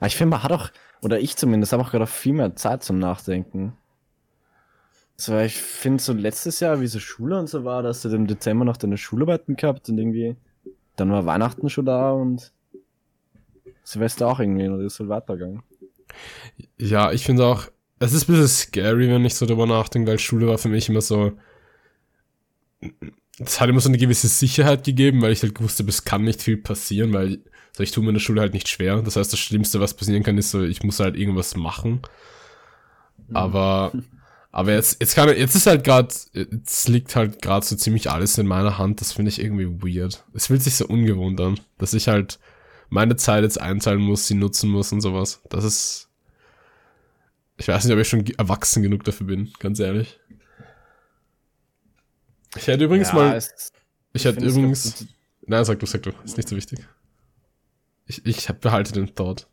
Aber 0.00 0.06
ich 0.06 0.16
finde, 0.16 0.30
man 0.36 0.42
hat 0.42 0.52
auch, 0.52 0.70
oder 1.02 1.20
ich 1.20 1.36
zumindest, 1.36 1.72
habe 1.72 1.82
auch 1.82 1.90
gerade 1.90 2.06
viel 2.06 2.32
mehr 2.32 2.56
Zeit 2.56 2.82
zum 2.82 2.98
Nachdenken. 2.98 3.76
So, 5.16 5.38
ich 5.38 5.54
finde 5.56 6.02
so 6.02 6.14
letztes 6.14 6.60
Jahr, 6.60 6.80
wie 6.80 6.86
so 6.86 6.98
Schule 6.98 7.38
und 7.38 7.46
so 7.46 7.64
war, 7.64 7.82
dass 7.82 8.00
du 8.00 8.08
im 8.08 8.26
Dezember 8.26 8.64
noch 8.64 8.78
deine 8.78 8.96
Schularbeiten 8.96 9.56
gehabt 9.56 9.90
und 9.90 9.98
irgendwie, 9.98 10.36
dann 10.96 11.12
war 11.12 11.26
Weihnachten 11.26 11.68
schon 11.68 11.84
da 11.84 12.12
und 12.12 12.52
Silvester 13.84 14.26
auch 14.26 14.40
irgendwie 14.40 14.66
und 14.66 14.84
ist 14.84 14.98
halt 14.98 15.10
weitergegangen. 15.10 15.62
Ja, 16.78 17.12
ich 17.12 17.24
finde 17.24 17.44
auch, 17.44 17.66
es 17.98 18.14
ist 18.14 18.28
ein 18.28 18.32
bisschen 18.32 18.48
scary, 18.48 19.10
wenn 19.10 19.24
ich 19.26 19.34
so 19.34 19.44
drüber 19.44 19.66
nachdenke, 19.66 20.10
weil 20.10 20.18
Schule 20.18 20.46
war 20.46 20.56
für 20.56 20.70
mich 20.70 20.88
immer 20.88 21.02
so, 21.02 21.32
es 23.38 23.60
hat 23.60 23.68
immer 23.68 23.80
so 23.80 23.90
eine 23.90 23.98
gewisse 23.98 24.28
Sicherheit 24.28 24.84
gegeben, 24.84 25.20
weil 25.20 25.32
ich 25.32 25.42
halt 25.42 25.54
gewusst 25.54 25.78
habe, 25.78 25.90
es 25.90 26.04
kann 26.04 26.24
nicht 26.24 26.40
viel 26.40 26.56
passieren, 26.56 27.12
weil 27.12 27.40
so, 27.72 27.82
ich 27.82 27.90
tue 27.90 28.02
mir 28.02 28.10
in 28.10 28.14
der 28.14 28.20
Schule 28.20 28.40
halt 28.40 28.54
nicht 28.54 28.68
schwer. 28.68 29.02
Das 29.02 29.16
heißt, 29.16 29.32
das 29.32 29.40
Schlimmste, 29.40 29.80
was 29.80 29.94
passieren 29.94 30.22
kann, 30.22 30.38
ist 30.38 30.50
so, 30.50 30.62
ich 30.62 30.82
muss 30.82 31.00
halt 31.00 31.16
irgendwas 31.16 31.56
machen. 31.56 32.02
Mhm. 33.28 33.36
Aber, 33.36 33.92
aber 34.52 34.72
jetzt, 34.72 35.00
jetzt 35.00 35.14
kann, 35.14 35.28
jetzt 35.28 35.54
ist 35.54 35.66
halt 35.66 35.84
gerade, 35.84 36.14
jetzt 36.32 36.88
liegt 36.88 37.14
halt 37.16 37.40
gerade 37.42 37.64
so 37.64 37.76
ziemlich 37.76 38.10
alles 38.10 38.38
in 38.38 38.46
meiner 38.46 38.78
Hand. 38.78 39.00
Das 39.00 39.12
finde 39.12 39.30
ich 39.30 39.40
irgendwie 39.40 39.66
weird. 39.66 40.24
Es 40.34 40.48
fühlt 40.48 40.62
sich 40.62 40.74
so 40.74 40.86
ungewohnt 40.86 41.40
an, 41.40 41.60
dass 41.78 41.94
ich 41.94 42.08
halt 42.08 42.38
meine 42.88 43.16
Zeit 43.16 43.44
jetzt 43.44 43.60
einteilen 43.60 44.00
muss, 44.00 44.26
sie 44.26 44.34
nutzen 44.34 44.68
muss 44.68 44.92
und 44.92 45.00
sowas. 45.00 45.40
Das 45.48 45.64
ist, 45.64 46.08
ich 47.56 47.68
weiß 47.68 47.84
nicht, 47.84 47.94
ob 47.94 48.00
ich 48.00 48.08
schon 48.08 48.26
erwachsen 48.36 48.82
genug 48.82 49.04
dafür 49.04 49.28
bin, 49.28 49.52
ganz 49.60 49.78
ehrlich. 49.78 50.18
Ich 52.56 52.66
hätte 52.66 52.84
übrigens 52.84 53.08
ja, 53.08 53.14
mal, 53.14 53.42
ich 54.12 54.24
hätte 54.24 54.44
übrigens, 54.44 55.06
nein, 55.46 55.64
sag 55.64 55.78
du, 55.78 55.86
sag 55.86 56.02
du, 56.02 56.10
ist 56.24 56.36
nicht 56.36 56.48
so 56.48 56.56
wichtig. 56.56 56.80
Ich, 58.10 58.26
ich 58.26 58.48
behalte 58.48 58.92
den 58.92 59.12
dort. 59.14 59.46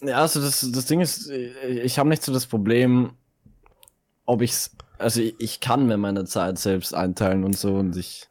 Ja, 0.00 0.16
also 0.16 0.40
das, 0.40 0.68
das 0.72 0.86
Ding 0.86 1.00
ist, 1.00 1.30
ich 1.30 1.98
habe 2.00 2.08
nicht 2.08 2.24
so 2.24 2.32
das 2.32 2.46
Problem, 2.46 3.12
ob 4.26 4.42
ich's, 4.42 4.76
also 4.98 5.20
ich, 5.20 5.36
ich 5.38 5.60
kann 5.60 5.86
mir 5.86 5.96
meine 5.96 6.24
Zeit 6.24 6.58
selbst 6.58 6.92
einteilen 6.92 7.44
und 7.44 7.56
so 7.56 7.76
und 7.76 7.96
ich 7.96 8.28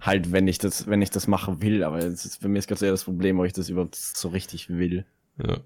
halt, 0.00 0.32
wenn 0.32 0.46
ich 0.48 0.58
das, 0.58 0.86
wenn 0.86 1.00
ich 1.00 1.10
das 1.10 1.26
machen 1.26 1.62
will, 1.62 1.82
aber 1.82 1.98
ist, 2.00 2.42
für 2.42 2.48
mich 2.48 2.58
ist 2.60 2.68
ganz 2.68 2.82
eher 2.82 2.90
das 2.90 3.04
Problem, 3.04 3.40
ob 3.40 3.46
ich 3.46 3.54
das 3.54 3.70
überhaupt 3.70 3.96
so 3.96 4.28
richtig 4.28 4.68
will. 4.68 5.06
Ja. 5.42 5.60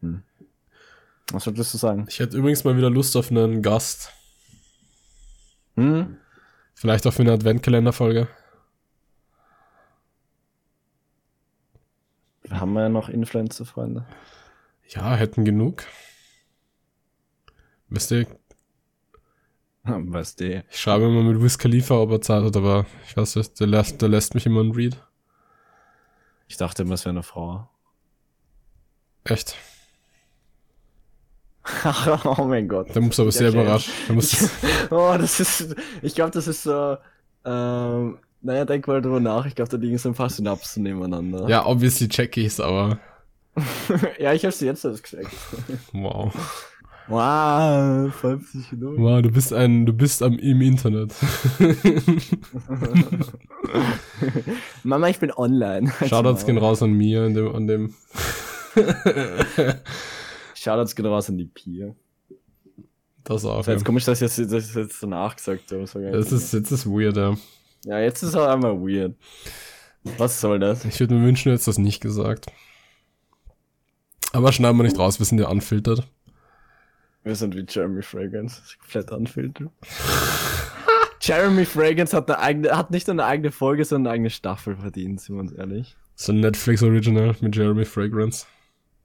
Hm. 0.00 0.22
Was 1.32 1.44
würdest 1.44 1.74
du 1.74 1.78
sagen? 1.78 2.06
Ich 2.08 2.18
hätte 2.18 2.38
übrigens 2.38 2.64
mal 2.64 2.78
wieder 2.78 2.90
Lust 2.90 3.14
auf 3.16 3.30
einen 3.30 3.60
Gast. 3.60 4.10
Hm? 5.76 6.16
Vielleicht 6.74 7.06
auch 7.06 7.12
für 7.12 7.22
eine 7.22 7.32
Adventkalenderfolge. 7.32 8.28
Haben 12.64 12.72
wir 12.72 12.84
ja 12.84 12.88
noch 12.88 13.10
Influencer-Freunde. 13.10 14.06
Ja, 14.88 15.16
hätten 15.16 15.44
genug. 15.44 15.84
Wisst 17.90 18.10
ihr? 18.10 18.26
Weißt 19.82 20.40
du? 20.40 20.64
Ich 20.70 20.80
schreibe 20.80 21.04
immer 21.04 21.22
mit 21.22 21.42
Wiz 21.42 21.58
Khalifa, 21.58 21.96
ob 21.96 22.12
er 22.12 22.22
Zeit 22.22 22.42
hat, 22.42 22.56
aber 22.56 22.86
ich 23.06 23.14
weiß 23.18 23.36
nicht, 23.36 23.60
der 23.60 23.66
lässt, 23.66 24.00
der 24.00 24.08
lässt 24.08 24.34
mich 24.34 24.46
immer 24.46 24.64
ein 24.64 24.70
Read. 24.70 24.96
Ich 26.48 26.56
dachte 26.56 26.84
immer, 26.84 26.94
es 26.94 27.04
wäre 27.04 27.10
eine 27.10 27.22
Frau. 27.22 27.68
Echt? 29.24 29.56
oh 32.24 32.44
mein 32.44 32.66
Gott. 32.66 32.94
Der 32.94 33.02
muss 33.02 33.20
aber 33.20 33.30
sehr 33.30 33.50
überrascht. 33.50 33.90
oh, 34.90 35.16
das 35.18 35.38
ist. 35.38 35.76
Ich 36.00 36.14
glaube, 36.14 36.30
das 36.30 36.48
ist 36.48 36.62
so. 36.62 36.96
Ähm, 37.44 38.20
naja, 38.44 38.66
denk 38.66 38.86
mal 38.86 39.00
drüber 39.00 39.20
nach. 39.20 39.46
Ich 39.46 39.54
glaube, 39.54 39.70
da 39.70 39.78
liegen 39.78 39.96
so 39.96 40.10
ein 40.10 40.14
paar 40.14 40.28
Synapsen 40.28 40.82
nebeneinander. 40.82 41.48
Ja, 41.48 41.64
obviously 41.66 42.08
check 42.08 42.36
ich's, 42.36 42.60
aber. 42.60 42.98
ja, 44.18 44.34
ich 44.34 44.44
hab's 44.44 44.60
jetzt 44.60 44.84
erst 44.84 45.02
gecheckt. 45.02 45.32
Wow. 45.92 46.34
Wow, 47.06 48.14
50 48.14 48.72
Minuten. 48.72 49.02
Wow, 49.02 49.22
du 49.22 49.30
bist 49.30 49.52
ein, 49.52 49.86
du 49.86 49.92
bist 49.94 50.22
am, 50.22 50.38
im 50.38 50.60
Internet. 50.60 51.14
Mama, 54.82 55.08
ich 55.08 55.18
bin 55.18 55.30
online. 55.32 55.90
Shoutouts 56.06 56.44
gehen 56.44 56.58
raus 56.58 56.82
an 56.82 56.92
mir, 56.92 57.22
an 57.22 57.34
dem, 57.34 57.54
an 57.54 57.66
dem. 57.66 57.94
Shoutouts 60.54 60.94
gehen 60.94 61.06
raus 61.06 61.28
an 61.30 61.38
die 61.38 61.46
Pia. 61.46 61.94
Das 63.22 63.44
auch. 63.46 63.58
Das 63.58 63.66
ja. 63.68 63.72
Jetzt 63.74 63.84
komisch, 63.84 64.04
dass 64.04 64.20
ich 64.20 64.34
das, 64.34 64.48
das 64.48 64.74
jetzt 64.74 65.02
danach 65.02 65.36
gesagt 65.36 65.70
habe. 65.72 65.82
Das, 65.82 65.92
das 65.92 66.32
ist, 66.32 66.52
jetzt 66.52 66.70
ist 66.70 66.86
weird, 66.86 67.16
ja. 67.16 67.36
Ja, 67.84 67.98
jetzt 68.00 68.22
ist 68.22 68.34
er 68.34 68.50
einmal 68.52 68.80
weird. 68.80 69.14
Was 70.18 70.40
soll 70.40 70.58
das? 70.58 70.84
Ich 70.84 71.00
würde 71.00 71.14
mir 71.14 71.26
wünschen, 71.26 71.48
du 71.48 71.52
hättest 71.52 71.68
das 71.68 71.78
nicht 71.78 72.00
gesagt. 72.00 72.46
Aber 74.32 74.52
schneiden 74.52 74.76
wir 74.78 74.84
nicht 74.84 74.98
raus, 74.98 75.18
wir 75.18 75.26
sind 75.26 75.38
ja 75.38 75.48
unfiltert. 75.48 76.08
Wir 77.22 77.36
sind 77.36 77.54
wie 77.54 77.64
Jeremy 77.68 78.02
Fragrance, 78.02 78.60
komplett 78.80 79.10
unfiltert. 79.10 79.70
Jeremy 81.20 81.64
Fragrance 81.64 82.14
hat, 82.14 82.30
eine 82.30 82.38
eigene, 82.38 82.76
hat 82.76 82.90
nicht 82.90 83.08
eine 83.08 83.24
eigene 83.24 83.50
Folge, 83.50 83.84
sondern 83.84 84.08
eine 84.08 84.14
eigene 84.14 84.30
Staffel 84.30 84.76
verdient, 84.76 85.20
sind 85.20 85.36
wir 85.36 85.40
uns 85.40 85.52
ehrlich. 85.52 85.96
So 86.16 86.32
ein 86.32 86.40
Netflix 86.40 86.82
Original 86.82 87.34
mit 87.40 87.56
Jeremy 87.56 87.84
Fragrance. 87.84 88.46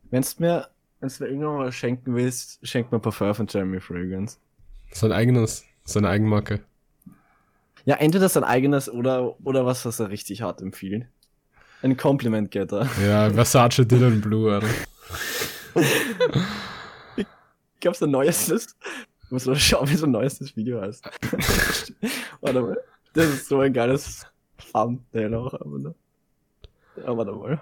Wenn's 0.09 0.37
mir, 0.39 0.67
wenn's 0.99 1.19
mir 1.19 1.27
irgendwann 1.27 1.57
mal 1.57 1.71
schenken 1.71 2.15
willst, 2.15 2.59
schenk 2.67 2.91
mir 2.91 2.99
Parfum 2.99 3.33
von 3.33 3.47
Jeremy 3.47 3.79
Fragrance. 3.79 4.37
Sein 4.91 5.11
eigenes, 5.11 5.63
seine 5.85 6.09
Eigenmarke. 6.09 6.61
Ja, 7.85 7.95
entweder 7.95 8.29
sein 8.29 8.43
eigenes 8.43 8.89
oder, 8.89 9.35
oder 9.45 9.65
was, 9.65 9.85
was 9.85 9.99
er 9.99 10.09
richtig 10.09 10.41
hart 10.41 10.61
empfiehlt. 10.61 11.07
Ein 11.81 11.95
Compliment 11.95 12.51
Getter. 12.51 12.89
Ja, 13.03 13.29
Versace 13.29 13.87
Dylan 13.87 14.19
Blue, 14.19 14.53
Alter. 14.53 14.67
ich 17.15 17.25
glaub, 17.79 17.95
sein 17.95 18.11
neuestes. 18.11 18.75
Ich 19.23 19.31
muss 19.31 19.45
mal 19.45 19.55
schauen, 19.55 19.89
wie 19.89 19.95
sein 19.95 20.11
neuestes 20.11 20.55
Video 20.55 20.81
heißt. 20.81 21.05
warte 22.41 22.61
mal. 22.61 22.77
Das 23.13 23.27
ist 23.27 23.47
so 23.47 23.59
ein 23.59 23.73
geiles 23.73 24.25
Thumbnail 24.71 25.33
auch, 25.35 25.53
aber 25.53 25.79
ne? 25.79 25.95
Ja, 26.97 27.15
warte 27.15 27.31
mal. 27.31 27.61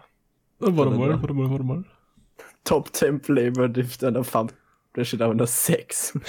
Warte 0.60 0.74
mal, 0.74 1.22
warte 1.22 1.34
mal, 1.34 1.52
warte 1.52 1.64
mal. 1.64 1.84
Top 2.64 2.94
10 2.94 3.22
Flavor 3.22 3.70
Diff 3.70 3.98
deiner 3.98 4.24
Thumb. 4.24 4.54
Da 4.94 5.06
steht 5.06 5.22
aber 5.22 5.36
nur 5.36 5.46
6. 5.46 6.18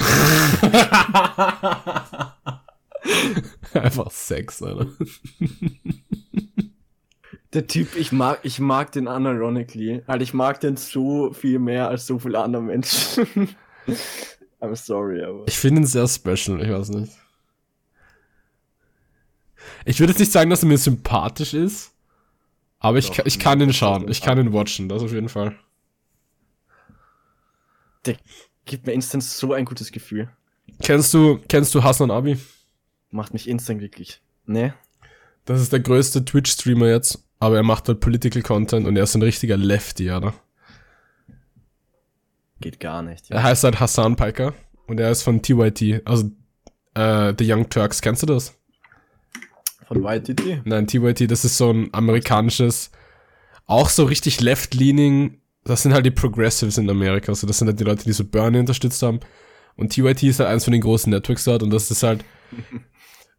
Einfach 3.74 4.10
Sex, 4.10 4.62
Alter. 4.62 4.86
Der 7.54 7.66
Typ, 7.66 7.96
ich 7.96 8.12
mag, 8.12 8.40
ich 8.42 8.60
mag 8.60 8.92
den 8.92 9.08
unironically. 9.08 10.02
Halt, 10.06 10.22
ich 10.22 10.34
mag 10.34 10.60
den 10.60 10.76
so 10.76 11.32
viel 11.32 11.58
mehr 11.58 11.88
als 11.88 12.06
so 12.06 12.18
viele 12.18 12.38
andere 12.38 12.62
Menschen. 12.62 13.26
I'm 14.60 14.76
sorry, 14.76 15.22
aber. 15.22 15.44
Ich 15.46 15.56
finde 15.56 15.82
ihn 15.82 15.86
sehr 15.86 16.06
special, 16.08 16.60
ich 16.62 16.70
weiß 16.70 16.90
nicht. 16.90 17.12
Ich 19.84 20.00
würde 20.00 20.12
jetzt 20.12 20.20
nicht 20.20 20.32
sagen, 20.32 20.50
dass 20.50 20.62
er 20.62 20.68
mir 20.68 20.78
sympathisch 20.78 21.54
ist, 21.54 21.92
aber 22.78 22.98
ich, 22.98 23.10
Doch, 23.10 23.24
ich 23.24 23.38
kann 23.38 23.60
ihn 23.60 23.72
schauen, 23.72 24.08
ich 24.08 24.20
kann 24.20 24.38
ihn 24.38 24.52
watchen, 24.52 24.88
das 24.88 25.02
auf 25.02 25.12
jeden 25.12 25.28
Fall. 25.28 25.56
Der 28.04 28.16
gibt 28.64 28.86
mir 28.86 28.92
instant 28.92 29.24
so 29.24 29.52
ein 29.52 29.64
gutes 29.64 29.90
Gefühl. 29.92 30.28
Kennst 30.82 31.12
du, 31.14 31.40
kennst 31.48 31.74
du 31.74 31.82
Hassan 31.82 32.10
Abi? 32.10 32.38
Macht 33.10 33.32
mich 33.32 33.48
instant 33.48 33.80
glücklich. 33.80 34.20
Ne? 34.46 34.74
Das 35.44 35.60
ist 35.60 35.72
der 35.72 35.80
größte 35.80 36.24
Twitch-Streamer 36.24 36.88
jetzt, 36.88 37.24
aber 37.40 37.56
er 37.56 37.62
macht 37.62 37.88
halt 37.88 38.00
Political 38.00 38.42
Content 38.42 38.86
und 38.86 38.96
er 38.96 39.04
ist 39.04 39.14
ein 39.14 39.22
richtiger 39.22 39.56
Lefty, 39.56 40.10
oder? 40.10 40.34
Geht 42.60 42.80
gar 42.80 43.02
nicht. 43.02 43.28
Ja. 43.28 43.36
Er 43.36 43.42
heißt 43.44 43.64
halt 43.64 43.80
Hassan 43.80 44.16
Piker 44.16 44.52
und 44.86 45.00
er 45.00 45.10
ist 45.10 45.22
von 45.22 45.40
TYT, 45.40 46.02
also 46.04 46.30
äh, 46.94 47.32
The 47.38 47.50
Young 47.52 47.68
Turks. 47.68 48.02
Kennst 48.02 48.22
du 48.22 48.26
das? 48.26 48.54
Von 49.86 50.04
YTT? 50.04 50.66
Nein, 50.66 50.86
TYT, 50.86 51.30
das 51.30 51.44
ist 51.44 51.56
so 51.56 51.70
ein 51.70 51.88
amerikanisches, 51.92 52.90
auch 53.66 53.88
so 53.88 54.04
richtig 54.04 54.40
left-leaning, 54.40 55.40
das 55.64 55.82
sind 55.82 55.94
halt 55.94 56.04
die 56.04 56.10
Progressives 56.10 56.78
in 56.78 56.90
Amerika, 56.90 57.32
also 57.32 57.46
das 57.46 57.58
sind 57.58 57.68
halt 57.68 57.80
die 57.80 57.84
Leute, 57.84 58.04
die 58.04 58.12
so 58.12 58.24
Bernie 58.24 58.58
unterstützt 58.58 59.02
haben. 59.02 59.20
Und 59.76 59.90
TYT 59.92 60.24
ist 60.24 60.40
halt 60.40 60.50
eins 60.50 60.64
von 60.64 60.72
den 60.72 60.80
großen 60.80 61.10
Networks 61.10 61.44
dort 61.44 61.62
und 61.62 61.70
das 61.70 61.90
ist 61.90 62.02
halt 62.02 62.24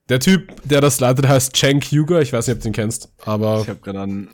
der 0.09 0.19
Typ, 0.19 0.51
der 0.63 0.81
das 0.81 0.99
leitet, 0.99 1.27
heißt 1.27 1.55
Cenk 1.55 1.91
Yuga. 1.91 2.19
Ich 2.19 2.33
weiß 2.33 2.47
nicht, 2.47 2.57
ob 2.57 2.61
du 2.61 2.69
ihn 2.69 2.73
kennst, 2.73 3.11
aber. 3.25 3.61
Ich 3.61 3.69
habe 3.69 3.79
gerade 3.79 4.01
an 4.01 4.29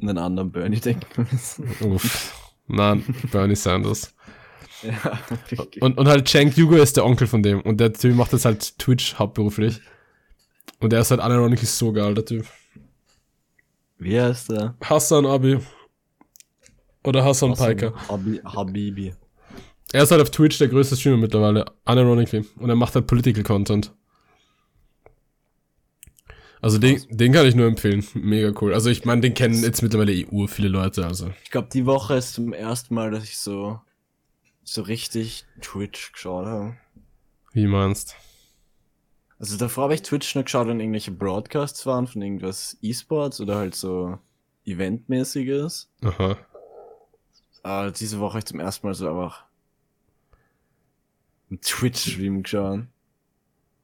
einen 0.00 0.18
anderen 0.18 0.52
Bernie 0.52 0.80
denken 0.80 1.28
müssen. 1.30 1.68
Uff. 1.80 2.34
Nein, 2.66 3.04
Bernie 3.30 3.56
Sanders. 3.56 4.12
Ja, 4.82 5.18
und, 5.80 5.96
und 5.96 6.06
halt 6.06 6.28
Cenk 6.28 6.54
Yuga 6.58 6.76
ist 6.76 6.98
der 6.98 7.06
Onkel 7.06 7.26
von 7.26 7.42
dem. 7.42 7.62
Und 7.62 7.80
der 7.80 7.94
Typ 7.94 8.14
macht 8.14 8.34
jetzt 8.34 8.44
halt 8.44 8.78
Twitch 8.78 9.14
hauptberuflich. 9.18 9.80
Und 10.80 10.92
der 10.92 11.00
ist 11.00 11.10
halt 11.10 11.24
unironically 11.24 11.66
so 11.66 11.92
geil, 11.94 12.14
der 12.14 12.26
Typ. 12.26 12.44
Wie 13.98 14.20
heißt 14.20 14.50
der? 14.50 14.76
Hassan 14.82 15.24
Abi. 15.24 15.58
Oder 17.04 17.24
Hassan, 17.24 17.52
Hassan 17.52 17.68
Piker. 17.68 17.94
Habi, 18.08 18.40
Habibi. 18.44 19.14
Er 19.92 20.02
ist 20.02 20.10
halt 20.10 20.20
auf 20.20 20.30
Twitch 20.30 20.58
der 20.58 20.68
größte 20.68 20.94
Streamer 20.94 21.16
mittlerweile, 21.16 21.64
unironically. 21.86 22.44
Und 22.58 22.68
er 22.68 22.76
macht 22.76 22.94
halt 22.94 23.06
Political 23.06 23.44
Content. 23.44 23.95
Also 26.62 26.78
den, 26.78 27.02
den 27.10 27.32
kann 27.32 27.46
ich 27.46 27.54
nur 27.54 27.66
empfehlen. 27.66 28.04
Mega 28.14 28.52
cool. 28.60 28.74
Also 28.74 28.90
ich 28.90 29.04
meine, 29.04 29.20
den 29.20 29.34
kennen 29.34 29.62
jetzt 29.62 29.82
mittlerweile 29.82 30.12
EU 30.12 30.46
viele 30.46 30.68
Leute. 30.68 31.04
Also. 31.04 31.30
Ich 31.44 31.50
glaube, 31.50 31.68
die 31.72 31.86
Woche 31.86 32.14
ist 32.14 32.34
zum 32.34 32.52
ersten 32.52 32.94
Mal, 32.94 33.10
dass 33.10 33.24
ich 33.24 33.38
so 33.38 33.80
so 34.66 34.82
richtig 34.82 35.46
Twitch 35.60 36.12
geschaut 36.12 36.46
habe. 36.46 36.76
Wie 37.52 37.66
meinst? 37.66 38.16
Also 39.38 39.56
davor 39.56 39.84
habe 39.84 39.94
ich 39.94 40.02
Twitch 40.02 40.34
nur 40.34 40.44
geschaut, 40.44 40.66
wenn 40.66 40.80
irgendwelche 40.80 41.12
Broadcasts 41.12 41.86
waren 41.86 42.06
von 42.06 42.20
irgendwas 42.20 42.76
E-Sports 42.82 43.40
oder 43.40 43.56
halt 43.56 43.74
so 43.74 44.18
Eventmäßiges. 44.64 45.88
Aha. 46.02 46.36
äh, 47.62 47.92
diese 47.92 48.18
Woche 48.18 48.34
hab 48.34 48.38
ich 48.38 48.46
zum 48.46 48.60
ersten 48.60 48.86
Mal 48.86 48.94
so 48.94 49.08
einfach 49.08 49.44
einen 51.48 51.60
Twitch-Stream 51.60 52.42
geschaut. 52.42 52.86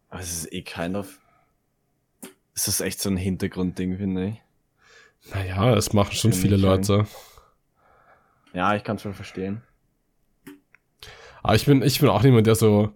Aber 0.09 0.21
es 0.21 0.33
ist 0.33 0.53
eh 0.53 0.63
kind 0.63 0.97
of. 0.97 1.21
Es 2.55 2.69
ist 2.69 2.81
echt 2.81 3.01
so 3.01 3.09
ein 3.09 3.17
Hintergrundding, 3.17 3.97
finde 3.97 4.27
ich. 4.29 4.43
Naja, 5.33 5.75
es 5.77 5.93
machen 5.93 6.13
schon 6.13 6.33
viele 6.33 6.57
Leute. 6.57 7.07
Ja, 8.53 8.75
ich 8.75 8.85
kann 8.85 8.99
schon 8.99 9.15
verstehen. 9.15 9.63
Aber 11.43 11.55
ich 11.55 11.67
bin, 11.67 11.83
ich 11.83 12.01
bin 12.01 12.09
auch 12.09 12.23
niemand, 12.23 12.47
der 12.47 12.55
so. 12.55 12.93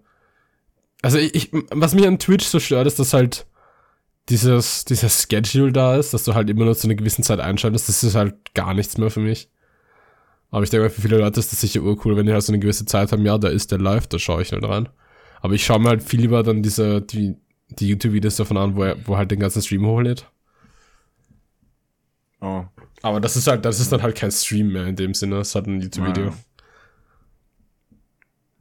Also 1.03 1.19
ich, 1.19 1.35
ich, 1.35 1.51
was 1.71 1.95
mich 1.95 2.07
an 2.07 2.19
Twitch 2.19 2.47
so 2.47 2.61
stört, 2.61 2.87
ist, 2.87 2.99
dass 2.99 3.13
halt 3.13 3.47
dieses, 4.29 4.85
dieses 4.85 5.23
Schedule 5.23 5.73
da 5.73 5.97
ist, 5.97 6.13
dass 6.13 6.25
du 6.25 6.35
halt 6.35 6.51
immer 6.51 6.65
nur 6.65 6.77
zu 6.77 6.87
einer 6.87 6.97
gewissen 6.97 7.23
Zeit 7.23 7.39
einschaltest. 7.39 7.89
Das 7.89 8.03
ist 8.03 8.15
halt 8.15 8.55
gar 8.55 8.75
nichts 8.75 8.99
mehr 8.99 9.11
für 9.11 9.21
mich. 9.21 9.49
Aber 10.51 10.63
ich 10.65 10.71
denke 10.71 10.85
mal, 10.85 10.91
für 10.91 11.03
viele 11.03 11.19
Leute 11.19 11.41
ist 11.41 11.53
das 11.53 11.61
sicher 11.61 11.83
urcool, 11.83 12.17
wenn 12.17 12.27
die 12.27 12.33
halt 12.33 12.43
so 12.43 12.53
eine 12.53 12.61
gewisse 12.61 12.87
Zeit 12.87 13.13
haben, 13.13 13.25
ja, 13.25 13.37
da 13.39 13.49
ist 13.49 13.73
der 13.73 13.79
live, 13.79 14.07
da 14.07 14.19
schaue 14.19 14.43
ich 14.43 14.53
halt 14.53 14.65
rein. 14.65 14.89
Aber 15.41 15.55
ich 15.55 15.65
schaue 15.65 15.81
mir 15.81 15.89
halt 15.89 16.03
viel 16.03 16.21
lieber 16.21 16.43
dann 16.43 16.63
diese, 16.63 17.03
die, 17.03 17.37
die 17.69 17.89
YouTube-Videos 17.89 18.37
davon 18.37 18.57
an, 18.57 18.77
wo 18.77 18.85
er, 18.85 19.07
wo 19.07 19.15
er 19.15 19.19
halt 19.19 19.31
den 19.31 19.41
ganzen 19.41 19.63
Stream 19.63 19.87
hochlädt. 19.87 20.31
Oh. 22.41 22.65
Aber 23.03 23.21
das 23.21 23.37
ist 23.37 23.47
halt, 23.47 23.65
das 23.65 23.81
ist 23.81 23.93
dann 23.93 24.03
halt 24.03 24.17
kein 24.17 24.31
Stream 24.31 24.73
mehr 24.73 24.87
in 24.87 24.97
dem 24.97 25.15
Sinne, 25.15 25.37
es 25.39 25.49
ist 25.49 25.55
halt 25.55 25.67
ein 25.67 25.81
YouTube-Video. 25.81 26.33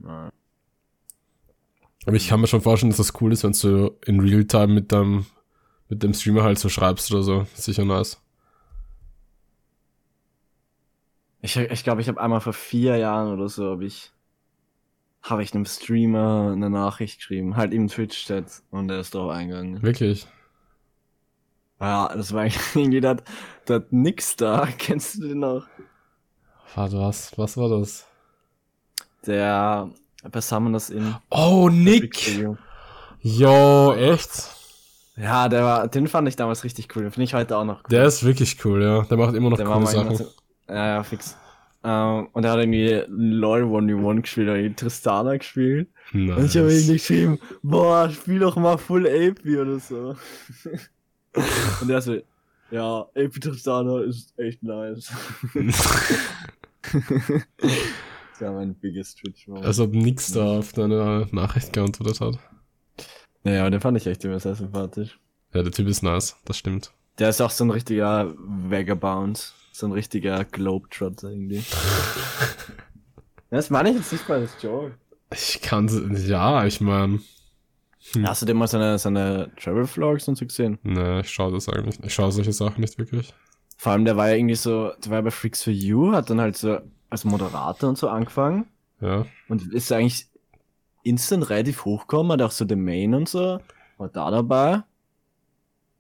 Ja. 0.04 0.32
Aber 2.06 2.16
ich 2.16 2.28
kann 2.28 2.40
mir 2.40 2.48
schon 2.48 2.62
vorstellen, 2.62 2.92
dass 2.92 2.98
das 2.98 3.20
cool 3.22 3.34
ist, 3.34 3.44
wenn 3.44 3.54
du 3.54 3.98
in 4.06 4.20
Realtime 4.20 4.68
mit 4.68 4.92
deinem, 4.92 5.26
mit 5.90 6.04
dem 6.04 6.14
Streamer 6.14 6.44
halt 6.44 6.60
so 6.60 6.70
schreibst 6.70 7.12
oder 7.12 7.24
so. 7.24 7.48
Sicher 7.56 7.86
nice. 7.86 8.22
Ich, 11.42 11.58
ich 11.58 11.84
glaube, 11.84 12.02
ich 12.02 12.08
habe 12.08 12.20
einmal 12.20 12.42
vor 12.42 12.54
vier 12.54 12.98
Jahren 12.98 13.34
oder 13.34 13.50
so, 13.50 13.72
habe 13.72 13.86
ich, 13.86 14.12
habe 15.26 15.42
ich 15.44 15.54
einem 15.54 15.66
Streamer 15.66 16.52
eine 16.54 16.70
Nachricht 16.70 17.18
geschrieben, 17.18 17.58
halt 17.58 17.74
im 17.74 17.88
Twitch-Chat 17.88 18.46
und 18.70 18.90
er 18.92 19.00
ist 19.00 19.16
drauf 19.16 19.32
eingegangen. 19.32 19.82
Wirklich. 19.82 20.28
Ja, 21.80 22.10
das 22.16 22.32
war 22.32 22.46
irgendwie, 22.76 23.02
der 23.02 23.18
hat 23.70 23.92
nix 23.92 24.36
da, 24.36 24.68
kennst 24.78 25.16
du 25.16 25.28
den 25.28 25.40
noch? 25.40 25.66
Warte, 26.76 27.00
was? 27.00 27.38
Was 27.38 27.58
war 27.58 27.70
das? 27.70 28.06
Der 29.26 29.90
bei 30.32 30.42
Summoners 30.42 30.90
in 30.90 31.16
Oh, 31.30 31.70
Nick! 31.70 32.46
Jo, 33.22 33.94
echt? 33.94 34.52
Ja, 35.16 35.48
der 35.48 35.64
war, 35.64 35.88
den 35.88 36.08
fand 36.08 36.28
ich 36.28 36.36
damals 36.36 36.64
richtig 36.64 36.96
cool, 36.96 37.10
finde 37.10 37.24
ich 37.24 37.34
heute 37.34 37.58
auch 37.58 37.64
noch 37.64 37.80
cool. 37.80 37.90
Der 37.90 38.06
ist 38.06 38.24
wirklich 38.24 38.64
cool, 38.66 38.84
ja. 38.84 39.02
Der 39.04 39.18
macht 39.18 39.34
immer 39.34 39.50
noch 39.50 39.58
Der 39.58 39.66
coole 39.66 39.88
Sachen. 39.88 40.20
Ja, 40.68 40.88
ja, 40.88 41.04
fix. 41.04 41.38
Ähm, 41.88 42.30
und 42.34 42.44
er 42.44 42.52
hat 42.52 42.60
irgendwie 42.60 43.04
LOL 43.08 43.64
1v1 43.64 44.22
gespielt, 44.22 44.48
oder 44.48 44.58
irgendwie 44.58 44.76
Tristana 44.76 45.38
gespielt. 45.38 45.88
Nice. 46.14 46.38
Und 46.38 46.46
ich 46.46 46.58
habe 46.58 46.74
ihm 46.74 46.88
geschrieben, 46.88 47.40
boah, 47.62 48.10
spiel 48.10 48.40
doch 48.40 48.56
mal 48.56 48.78
Full 48.78 49.08
AP 49.08 49.46
oder 49.46 49.80
so. 49.80 50.16
und 51.82 51.90
er 51.90 52.02
so, 52.02 52.18
ja, 52.72 53.02
AP 53.16 53.40
Tristana 53.40 54.02
ist 54.02 54.34
echt 54.40 54.64
nice. 54.64 55.14
das 55.54 56.16
war 58.40 58.54
mein 58.54 58.74
biggest 58.74 59.20
Twitch 59.20 59.48
Moment. 59.48 59.68
Als 59.68 59.80
ob 59.80 59.94
nix 59.94 60.32
da 60.32 60.58
auf 60.58 60.74
deine 60.74 61.28
Nachricht 61.32 61.72
geantwortet 61.72 62.20
hat. 62.20 62.40
ja, 63.44 63.70
den 63.70 63.80
fand 63.80 63.98
ich 63.98 64.08
echt 64.08 64.26
immer 64.26 64.40
sehr 64.40 64.56
sympathisch. 64.56 65.20
Ja, 65.54 65.62
der 65.62 65.72
Typ 65.72 65.88
ist 65.88 66.02
nice, 66.02 66.36
das 66.46 66.58
stimmt. 66.58 66.92
Der 67.20 67.30
ist 67.30 67.42
auch 67.42 67.52
so 67.52 67.64
ein 67.64 67.70
richtiger 67.70 68.34
Vagabond. 68.38 69.54
So 69.78 69.88
ein 69.88 69.92
richtiger 69.92 70.46
Globetrotter 70.46 71.30
irgendwie. 71.32 71.62
das 73.50 73.70
meine 73.70 73.90
ich 73.90 73.98
jetzt 73.98 74.14
nicht 74.14 74.30
mal 74.30 74.40
als 74.40 74.56
Joke. 74.62 74.94
Ich 75.34 75.62
kann, 75.62 75.90
ja, 76.26 76.66
ich 76.66 76.80
mein, 76.80 77.20
Hm. 78.14 78.26
Hast 78.26 78.42
du 78.42 78.46
denn 78.46 78.56
mal 78.56 78.68
seine, 78.68 78.98
seine 79.00 79.52
Travel 79.62 79.86
Vlogs 79.86 80.28
und 80.30 80.38
so 80.38 80.46
gesehen? 80.46 80.78
ne, 80.84 81.22
ich 81.22 81.30
schaue 81.30 81.52
das 81.52 81.68
eigentlich, 81.68 82.00
ich 82.04 82.14
schaue 82.14 82.32
solche 82.32 82.54
Sachen 82.54 82.80
nicht 82.80 82.98
wirklich. 82.98 83.34
Vor 83.78 83.92
allem, 83.92 84.06
der 84.06 84.16
war 84.16 84.30
ja 84.30 84.36
irgendwie 84.36 84.56
so, 84.56 84.92
der 85.04 85.10
war 85.12 85.18
ja 85.18 85.22
bei 85.24 85.32
Freaks 85.32 85.64
for 85.64 85.74
You, 85.74 86.14
hat 86.14 86.30
dann 86.30 86.40
halt 86.40 86.56
so 86.56 86.80
als 87.10 87.26
Moderator 87.26 87.90
und 87.90 87.98
so 87.98 88.08
angefangen 88.08 88.68
Ja, 89.02 89.26
und 89.50 89.74
ist 89.74 89.92
eigentlich 89.92 90.28
instant 91.04 91.50
relativ 91.50 91.84
hochgekommen, 91.84 92.32
hat 92.32 92.42
auch 92.42 92.52
so 92.52 92.64
den 92.64 92.82
Main 92.84 93.14
und 93.14 93.28
so, 93.28 93.60
war 93.98 94.08
da 94.08 94.32
dabei. 94.32 94.84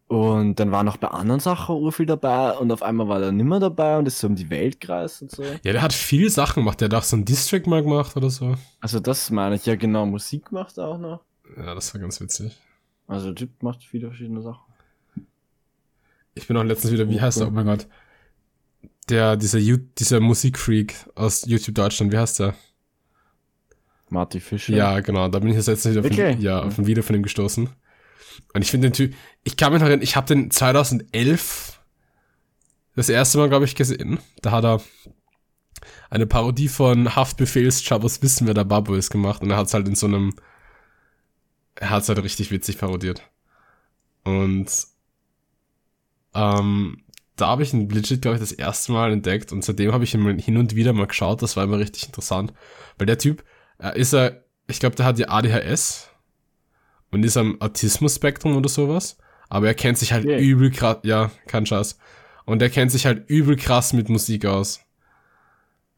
Und 0.07 0.59
dann 0.59 0.71
war 0.71 0.83
noch 0.83 0.97
bei 0.97 1.07
anderen 1.07 1.39
Sachen 1.39 1.75
urviel 1.75 2.05
dabei 2.05 2.51
und 2.57 2.71
auf 2.71 2.83
einmal 2.83 3.07
war 3.07 3.21
er 3.21 3.31
nimmer 3.31 3.59
dabei 3.59 3.97
und 3.97 4.07
ist 4.07 4.19
so 4.19 4.27
um 4.27 4.35
die 4.35 4.49
Welt 4.51 4.79
gereist 4.79 5.23
und 5.23 5.31
so. 5.31 5.41
ja, 5.43 5.57
der 5.63 5.81
hat 5.81 5.93
viel 5.93 6.29
Sachen 6.29 6.61
gemacht. 6.61 6.79
Der 6.79 6.89
hat 6.89 6.93
auch 6.93 7.03
so 7.03 7.15
einen 7.15 7.25
District 7.25 7.63
mal 7.65 7.81
gemacht 7.81 8.15
oder 8.15 8.29
so. 8.29 8.55
Also 8.79 8.99
das 8.99 9.31
meine 9.31 9.55
ich, 9.55 9.65
ja 9.65 9.75
genau, 9.75 10.05
Musik 10.05 10.51
macht 10.51 10.77
er 10.77 10.87
auch 10.89 10.99
noch. 10.99 11.21
Ja, 11.57 11.73
das 11.73 11.91
war 11.93 12.01
ganz 12.01 12.21
witzig. 12.21 12.55
Also 13.07 13.27
der 13.27 13.35
Typ 13.35 13.63
macht 13.63 13.83
viele 13.83 14.07
verschiedene 14.07 14.41
Sachen. 14.41 14.61
Ich 16.35 16.47
bin 16.47 16.57
auch 16.57 16.63
letztens 16.63 16.93
wieder, 16.93 17.09
wie 17.09 17.19
heißt 17.19 17.39
der? 17.39 17.47
Oh 17.47 17.51
mein 17.51 17.65
Gott. 17.65 17.87
Der, 19.09 19.37
dieser, 19.37 19.59
dieser 19.59 20.19
Musikfreak 20.19 20.95
aus 21.15 21.45
YouTube 21.45 21.75
Deutschland, 21.75 22.11
wie 22.11 22.17
heißt 22.17 22.39
der? 22.41 22.55
Marty 24.09 24.39
Fischer. 24.39 24.75
Ja, 24.75 24.99
genau, 24.99 25.27
da 25.29 25.39
bin 25.39 25.49
ich 25.49 25.55
jetzt 25.55 25.67
letztens 25.67 25.95
wieder 25.95 26.01
auf, 26.01 26.09
Wirklich? 26.11 26.37
ein, 26.37 26.41
ja, 26.41 26.61
auf 26.61 26.77
ein 26.77 26.85
Video 26.85 27.03
von 27.03 27.15
ihm 27.15 27.23
gestoßen. 27.23 27.69
Und 28.53 28.61
ich 28.61 28.71
finde 28.71 28.89
den 28.89 28.93
Typ, 28.93 29.13
ich 29.43 29.57
kann 29.57 29.71
mich 29.71 29.81
noch 29.81 29.87
erinnern, 29.87 30.03
ich 30.03 30.15
habe 30.15 30.27
den 30.27 30.51
2011 30.51 31.79
das 32.95 33.09
erste 33.09 33.37
Mal, 33.37 33.49
glaube 33.49 33.65
ich, 33.65 33.75
gesehen. 33.75 34.19
Da 34.41 34.51
hat 34.51 34.63
er 34.63 34.81
eine 36.09 36.25
Parodie 36.25 36.69
von 36.69 37.15
Haftbefehls 37.15 37.83
Chabos 37.83 38.21
Wissen, 38.21 38.47
wer 38.47 38.53
der 38.53 38.63
Babu 38.63 38.93
ist, 38.93 39.09
gemacht. 39.09 39.41
Und 39.41 39.51
er 39.51 39.57
hat 39.57 39.67
es 39.67 39.73
halt 39.73 39.87
in 39.87 39.95
so 39.95 40.07
einem, 40.07 40.33
er 41.75 41.89
hat 41.89 42.03
es 42.03 42.09
halt 42.09 42.23
richtig 42.23 42.51
witzig 42.51 42.77
parodiert. 42.77 43.21
Und 44.23 44.71
ähm, 46.33 47.03
da 47.35 47.47
habe 47.47 47.63
ich 47.63 47.73
ihn 47.73 47.89
legit, 47.89 48.21
glaube 48.21 48.35
ich, 48.35 48.41
das 48.41 48.51
erste 48.51 48.91
Mal 48.91 49.11
entdeckt 49.11 49.51
und 49.51 49.63
seitdem 49.63 49.91
habe 49.91 50.03
ich 50.03 50.13
ihn 50.13 50.39
hin 50.39 50.57
und 50.57 50.75
wieder 50.75 50.93
mal 50.93 51.07
geschaut. 51.07 51.41
Das 51.41 51.55
war 51.57 51.65
immer 51.65 51.79
richtig 51.79 52.05
interessant, 52.05 52.53
weil 52.97 53.07
der 53.07 53.17
Typ, 53.17 53.43
äh, 53.79 53.99
ist 53.99 54.13
er, 54.13 54.45
ich 54.67 54.79
glaube, 54.79 54.95
der 54.95 55.05
hat 55.05 55.19
ja 55.19 55.29
ADHS 55.29 56.09
und 57.15 57.23
ist 57.23 57.37
am 57.37 57.61
Autismus-Spektrum 57.61 58.57
oder 58.57 58.67
sowas, 58.67 59.17
aber 59.47 59.67
er 59.67 59.73
kennt 59.73 59.97
sich 59.97 60.11
halt 60.11 60.25
Yeah. 60.25 60.37
übel 60.37 60.69
krass, 60.69 60.97
ja, 61.03 61.31
kein 61.47 61.65
Scheiß. 61.65 61.97
Und 62.43 62.61
er 62.61 62.69
kennt 62.69 62.91
sich 62.91 63.05
halt 63.05 63.29
übel 63.29 63.55
krass 63.55 63.93
mit 63.93 64.09
Musik 64.09 64.45
aus. 64.45 64.81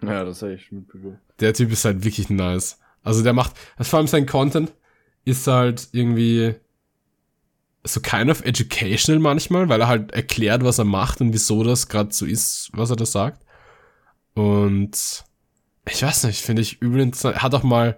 Ja, 0.03 0.23
das 0.23 0.43
habe 0.43 0.53
ich 0.53 0.65
schon 0.65 0.77
mitbekommen. 0.80 1.19
Der 1.39 1.56
Typ 1.56 1.71
ist 1.71 1.86
halt 1.86 2.03
wirklich 2.06 2.30
nice. 2.30 2.80
Also 3.03 3.23
der 3.23 3.34
macht, 3.34 3.53
also 3.77 3.89
vor 3.89 3.97
allem 3.97 4.08
sein 4.08 4.27
Content 4.27 4.71
ist 5.25 5.47
halt 5.47 5.89
irgendwie 5.91 6.53
so 7.84 7.99
kind 7.99 8.30
of 8.30 8.43
educational 8.45 9.19
manchmal, 9.19 9.69
weil 9.69 9.82
er 9.82 9.88
halt 9.88 10.12
erklärt, 10.12 10.63
was 10.63 10.77
er 10.77 10.86
macht 10.86 11.19
und 11.19 11.34
wieso 11.34 11.63
das 11.63 11.88
gerade 11.88 12.13
so 12.13 12.27
ist, 12.27 12.69
was 12.73 12.91
er 12.91 12.95
da 12.95 13.08
sagt. 13.08 13.43
Und 14.36 15.23
ich 15.89 16.03
weiß 16.03 16.25
nicht, 16.25 16.43
finde 16.43 16.62
ich 16.62 16.80
übel 16.80 17.01
interessant. 17.01 17.38
Er 17.38 17.41
hat 17.41 17.56
auch 17.56 17.63
mal 17.63 17.97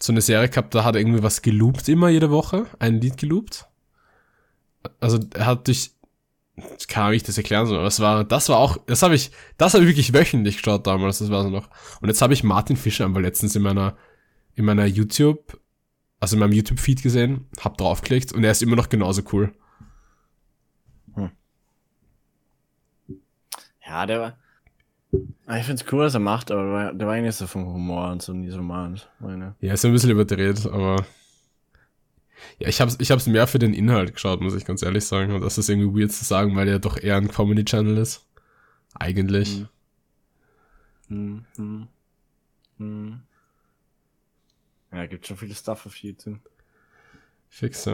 so 0.00 0.12
eine 0.12 0.20
Serie 0.20 0.48
gehabt, 0.48 0.74
da 0.74 0.84
hat 0.84 0.94
er 0.94 1.00
irgendwie 1.00 1.22
was 1.22 1.42
geloopt 1.42 1.88
immer 1.88 2.08
jede 2.08 2.30
Woche, 2.30 2.66
ein 2.78 3.00
Lied 3.00 3.16
geloopt. 3.16 3.66
Also 5.00 5.18
er 5.34 5.46
hat 5.46 5.66
durch, 5.66 5.90
kann 6.88 7.12
ich 7.12 7.24
das 7.24 7.36
erklären 7.36 7.66
soll, 7.66 7.82
das 7.82 8.00
war, 8.00 8.24
das 8.24 8.48
war 8.48 8.58
auch, 8.58 8.78
das 8.86 9.02
habe 9.02 9.14
ich, 9.14 9.32
das 9.56 9.74
habe 9.74 9.84
ich 9.84 9.90
wirklich 9.90 10.12
wöchentlich 10.12 10.56
geschaut 10.58 10.86
damals, 10.86 11.18
das 11.18 11.30
war 11.30 11.42
so 11.42 11.50
noch. 11.50 11.68
Und 12.00 12.08
jetzt 12.08 12.22
habe 12.22 12.32
ich 12.32 12.44
Martin 12.44 12.76
Fischer 12.76 13.04
einfach 13.04 13.20
letztens 13.20 13.56
in 13.56 13.62
meiner, 13.62 13.96
in 14.54 14.64
meiner 14.64 14.86
YouTube, 14.86 15.60
also 16.20 16.36
in 16.36 16.40
meinem 16.40 16.52
YouTube-Feed 16.52 17.02
gesehen, 17.02 17.48
hab 17.60 17.76
draufgeklickt 17.76 18.32
und 18.32 18.44
er 18.44 18.52
ist 18.52 18.62
immer 18.62 18.76
noch 18.76 18.88
genauso 18.88 19.22
cool. 19.32 19.52
Ja, 23.88 24.04
der 24.06 24.20
war. 24.20 24.38
Ah, 25.50 25.56
Ich 25.58 25.64
find's 25.64 25.84
cool, 25.90 26.00
was 26.04 26.12
er 26.14 26.20
macht, 26.20 26.50
aber 26.50 26.92
der 26.92 27.06
war- 27.06 27.14
eigentlich 27.14 27.34
so 27.34 27.46
vom 27.46 27.64
Humor 27.66 28.10
und 28.10 28.20
so 28.20 28.34
nie 28.34 28.50
so 28.50 28.60
meins, 28.60 29.06
meine. 29.18 29.54
Ja, 29.60 29.72
ist 29.72 29.84
ein 29.84 29.92
bisschen 29.92 30.10
überdreht, 30.10 30.66
aber 30.66 31.06
ja, 32.58 32.68
ich 32.68 32.80
hab's, 32.82 32.96
ich 33.00 33.10
hab's 33.10 33.26
mehr 33.26 33.46
für 33.46 33.58
den 33.58 33.72
Inhalt 33.72 34.12
geschaut, 34.12 34.42
muss 34.42 34.54
ich 34.54 34.66
ganz 34.66 34.82
ehrlich 34.82 35.06
sagen. 35.06 35.32
Und 35.32 35.40
das 35.40 35.56
ist 35.56 35.70
irgendwie 35.70 36.02
weird 36.02 36.12
zu 36.12 36.22
sagen, 36.24 36.54
weil 36.54 36.68
er 36.68 36.78
doch 36.78 36.98
eher 36.98 37.16
ein 37.16 37.28
Comedy-Channel 37.28 37.96
ist. 37.96 38.26
Eigentlich. 38.94 39.64
Hm, 41.08 41.46
hm, 41.56 41.88
hm. 42.76 43.22
Ja, 44.92 45.06
gibt 45.06 45.26
schon 45.26 45.36
viele 45.38 45.54
Stuff 45.54 45.86
auf 45.86 45.96
YouTube. 45.96 46.40
Fix, 47.48 47.86
ja. 47.86 47.92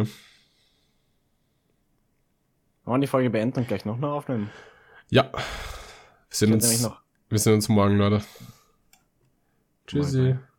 Wollen 2.84 3.00
wir 3.00 3.06
die 3.06 3.06
Folge 3.06 3.30
beenden 3.30 3.60
und 3.60 3.68
gleich 3.68 3.84
noch 3.84 3.96
mal 3.96 4.10
aufnehmen? 4.10 4.50
Ja. 5.10 5.30
Wir 5.32 5.40
sehen 6.30 6.52
uns, 6.52 6.82
noch. 6.82 7.00
Wir 7.28 7.38
sehen 7.38 7.54
uns 7.54 7.68
morgen, 7.68 7.96
Leute. 7.98 8.22
Tschüssi. 9.86 10.32
Bye. 10.32 10.53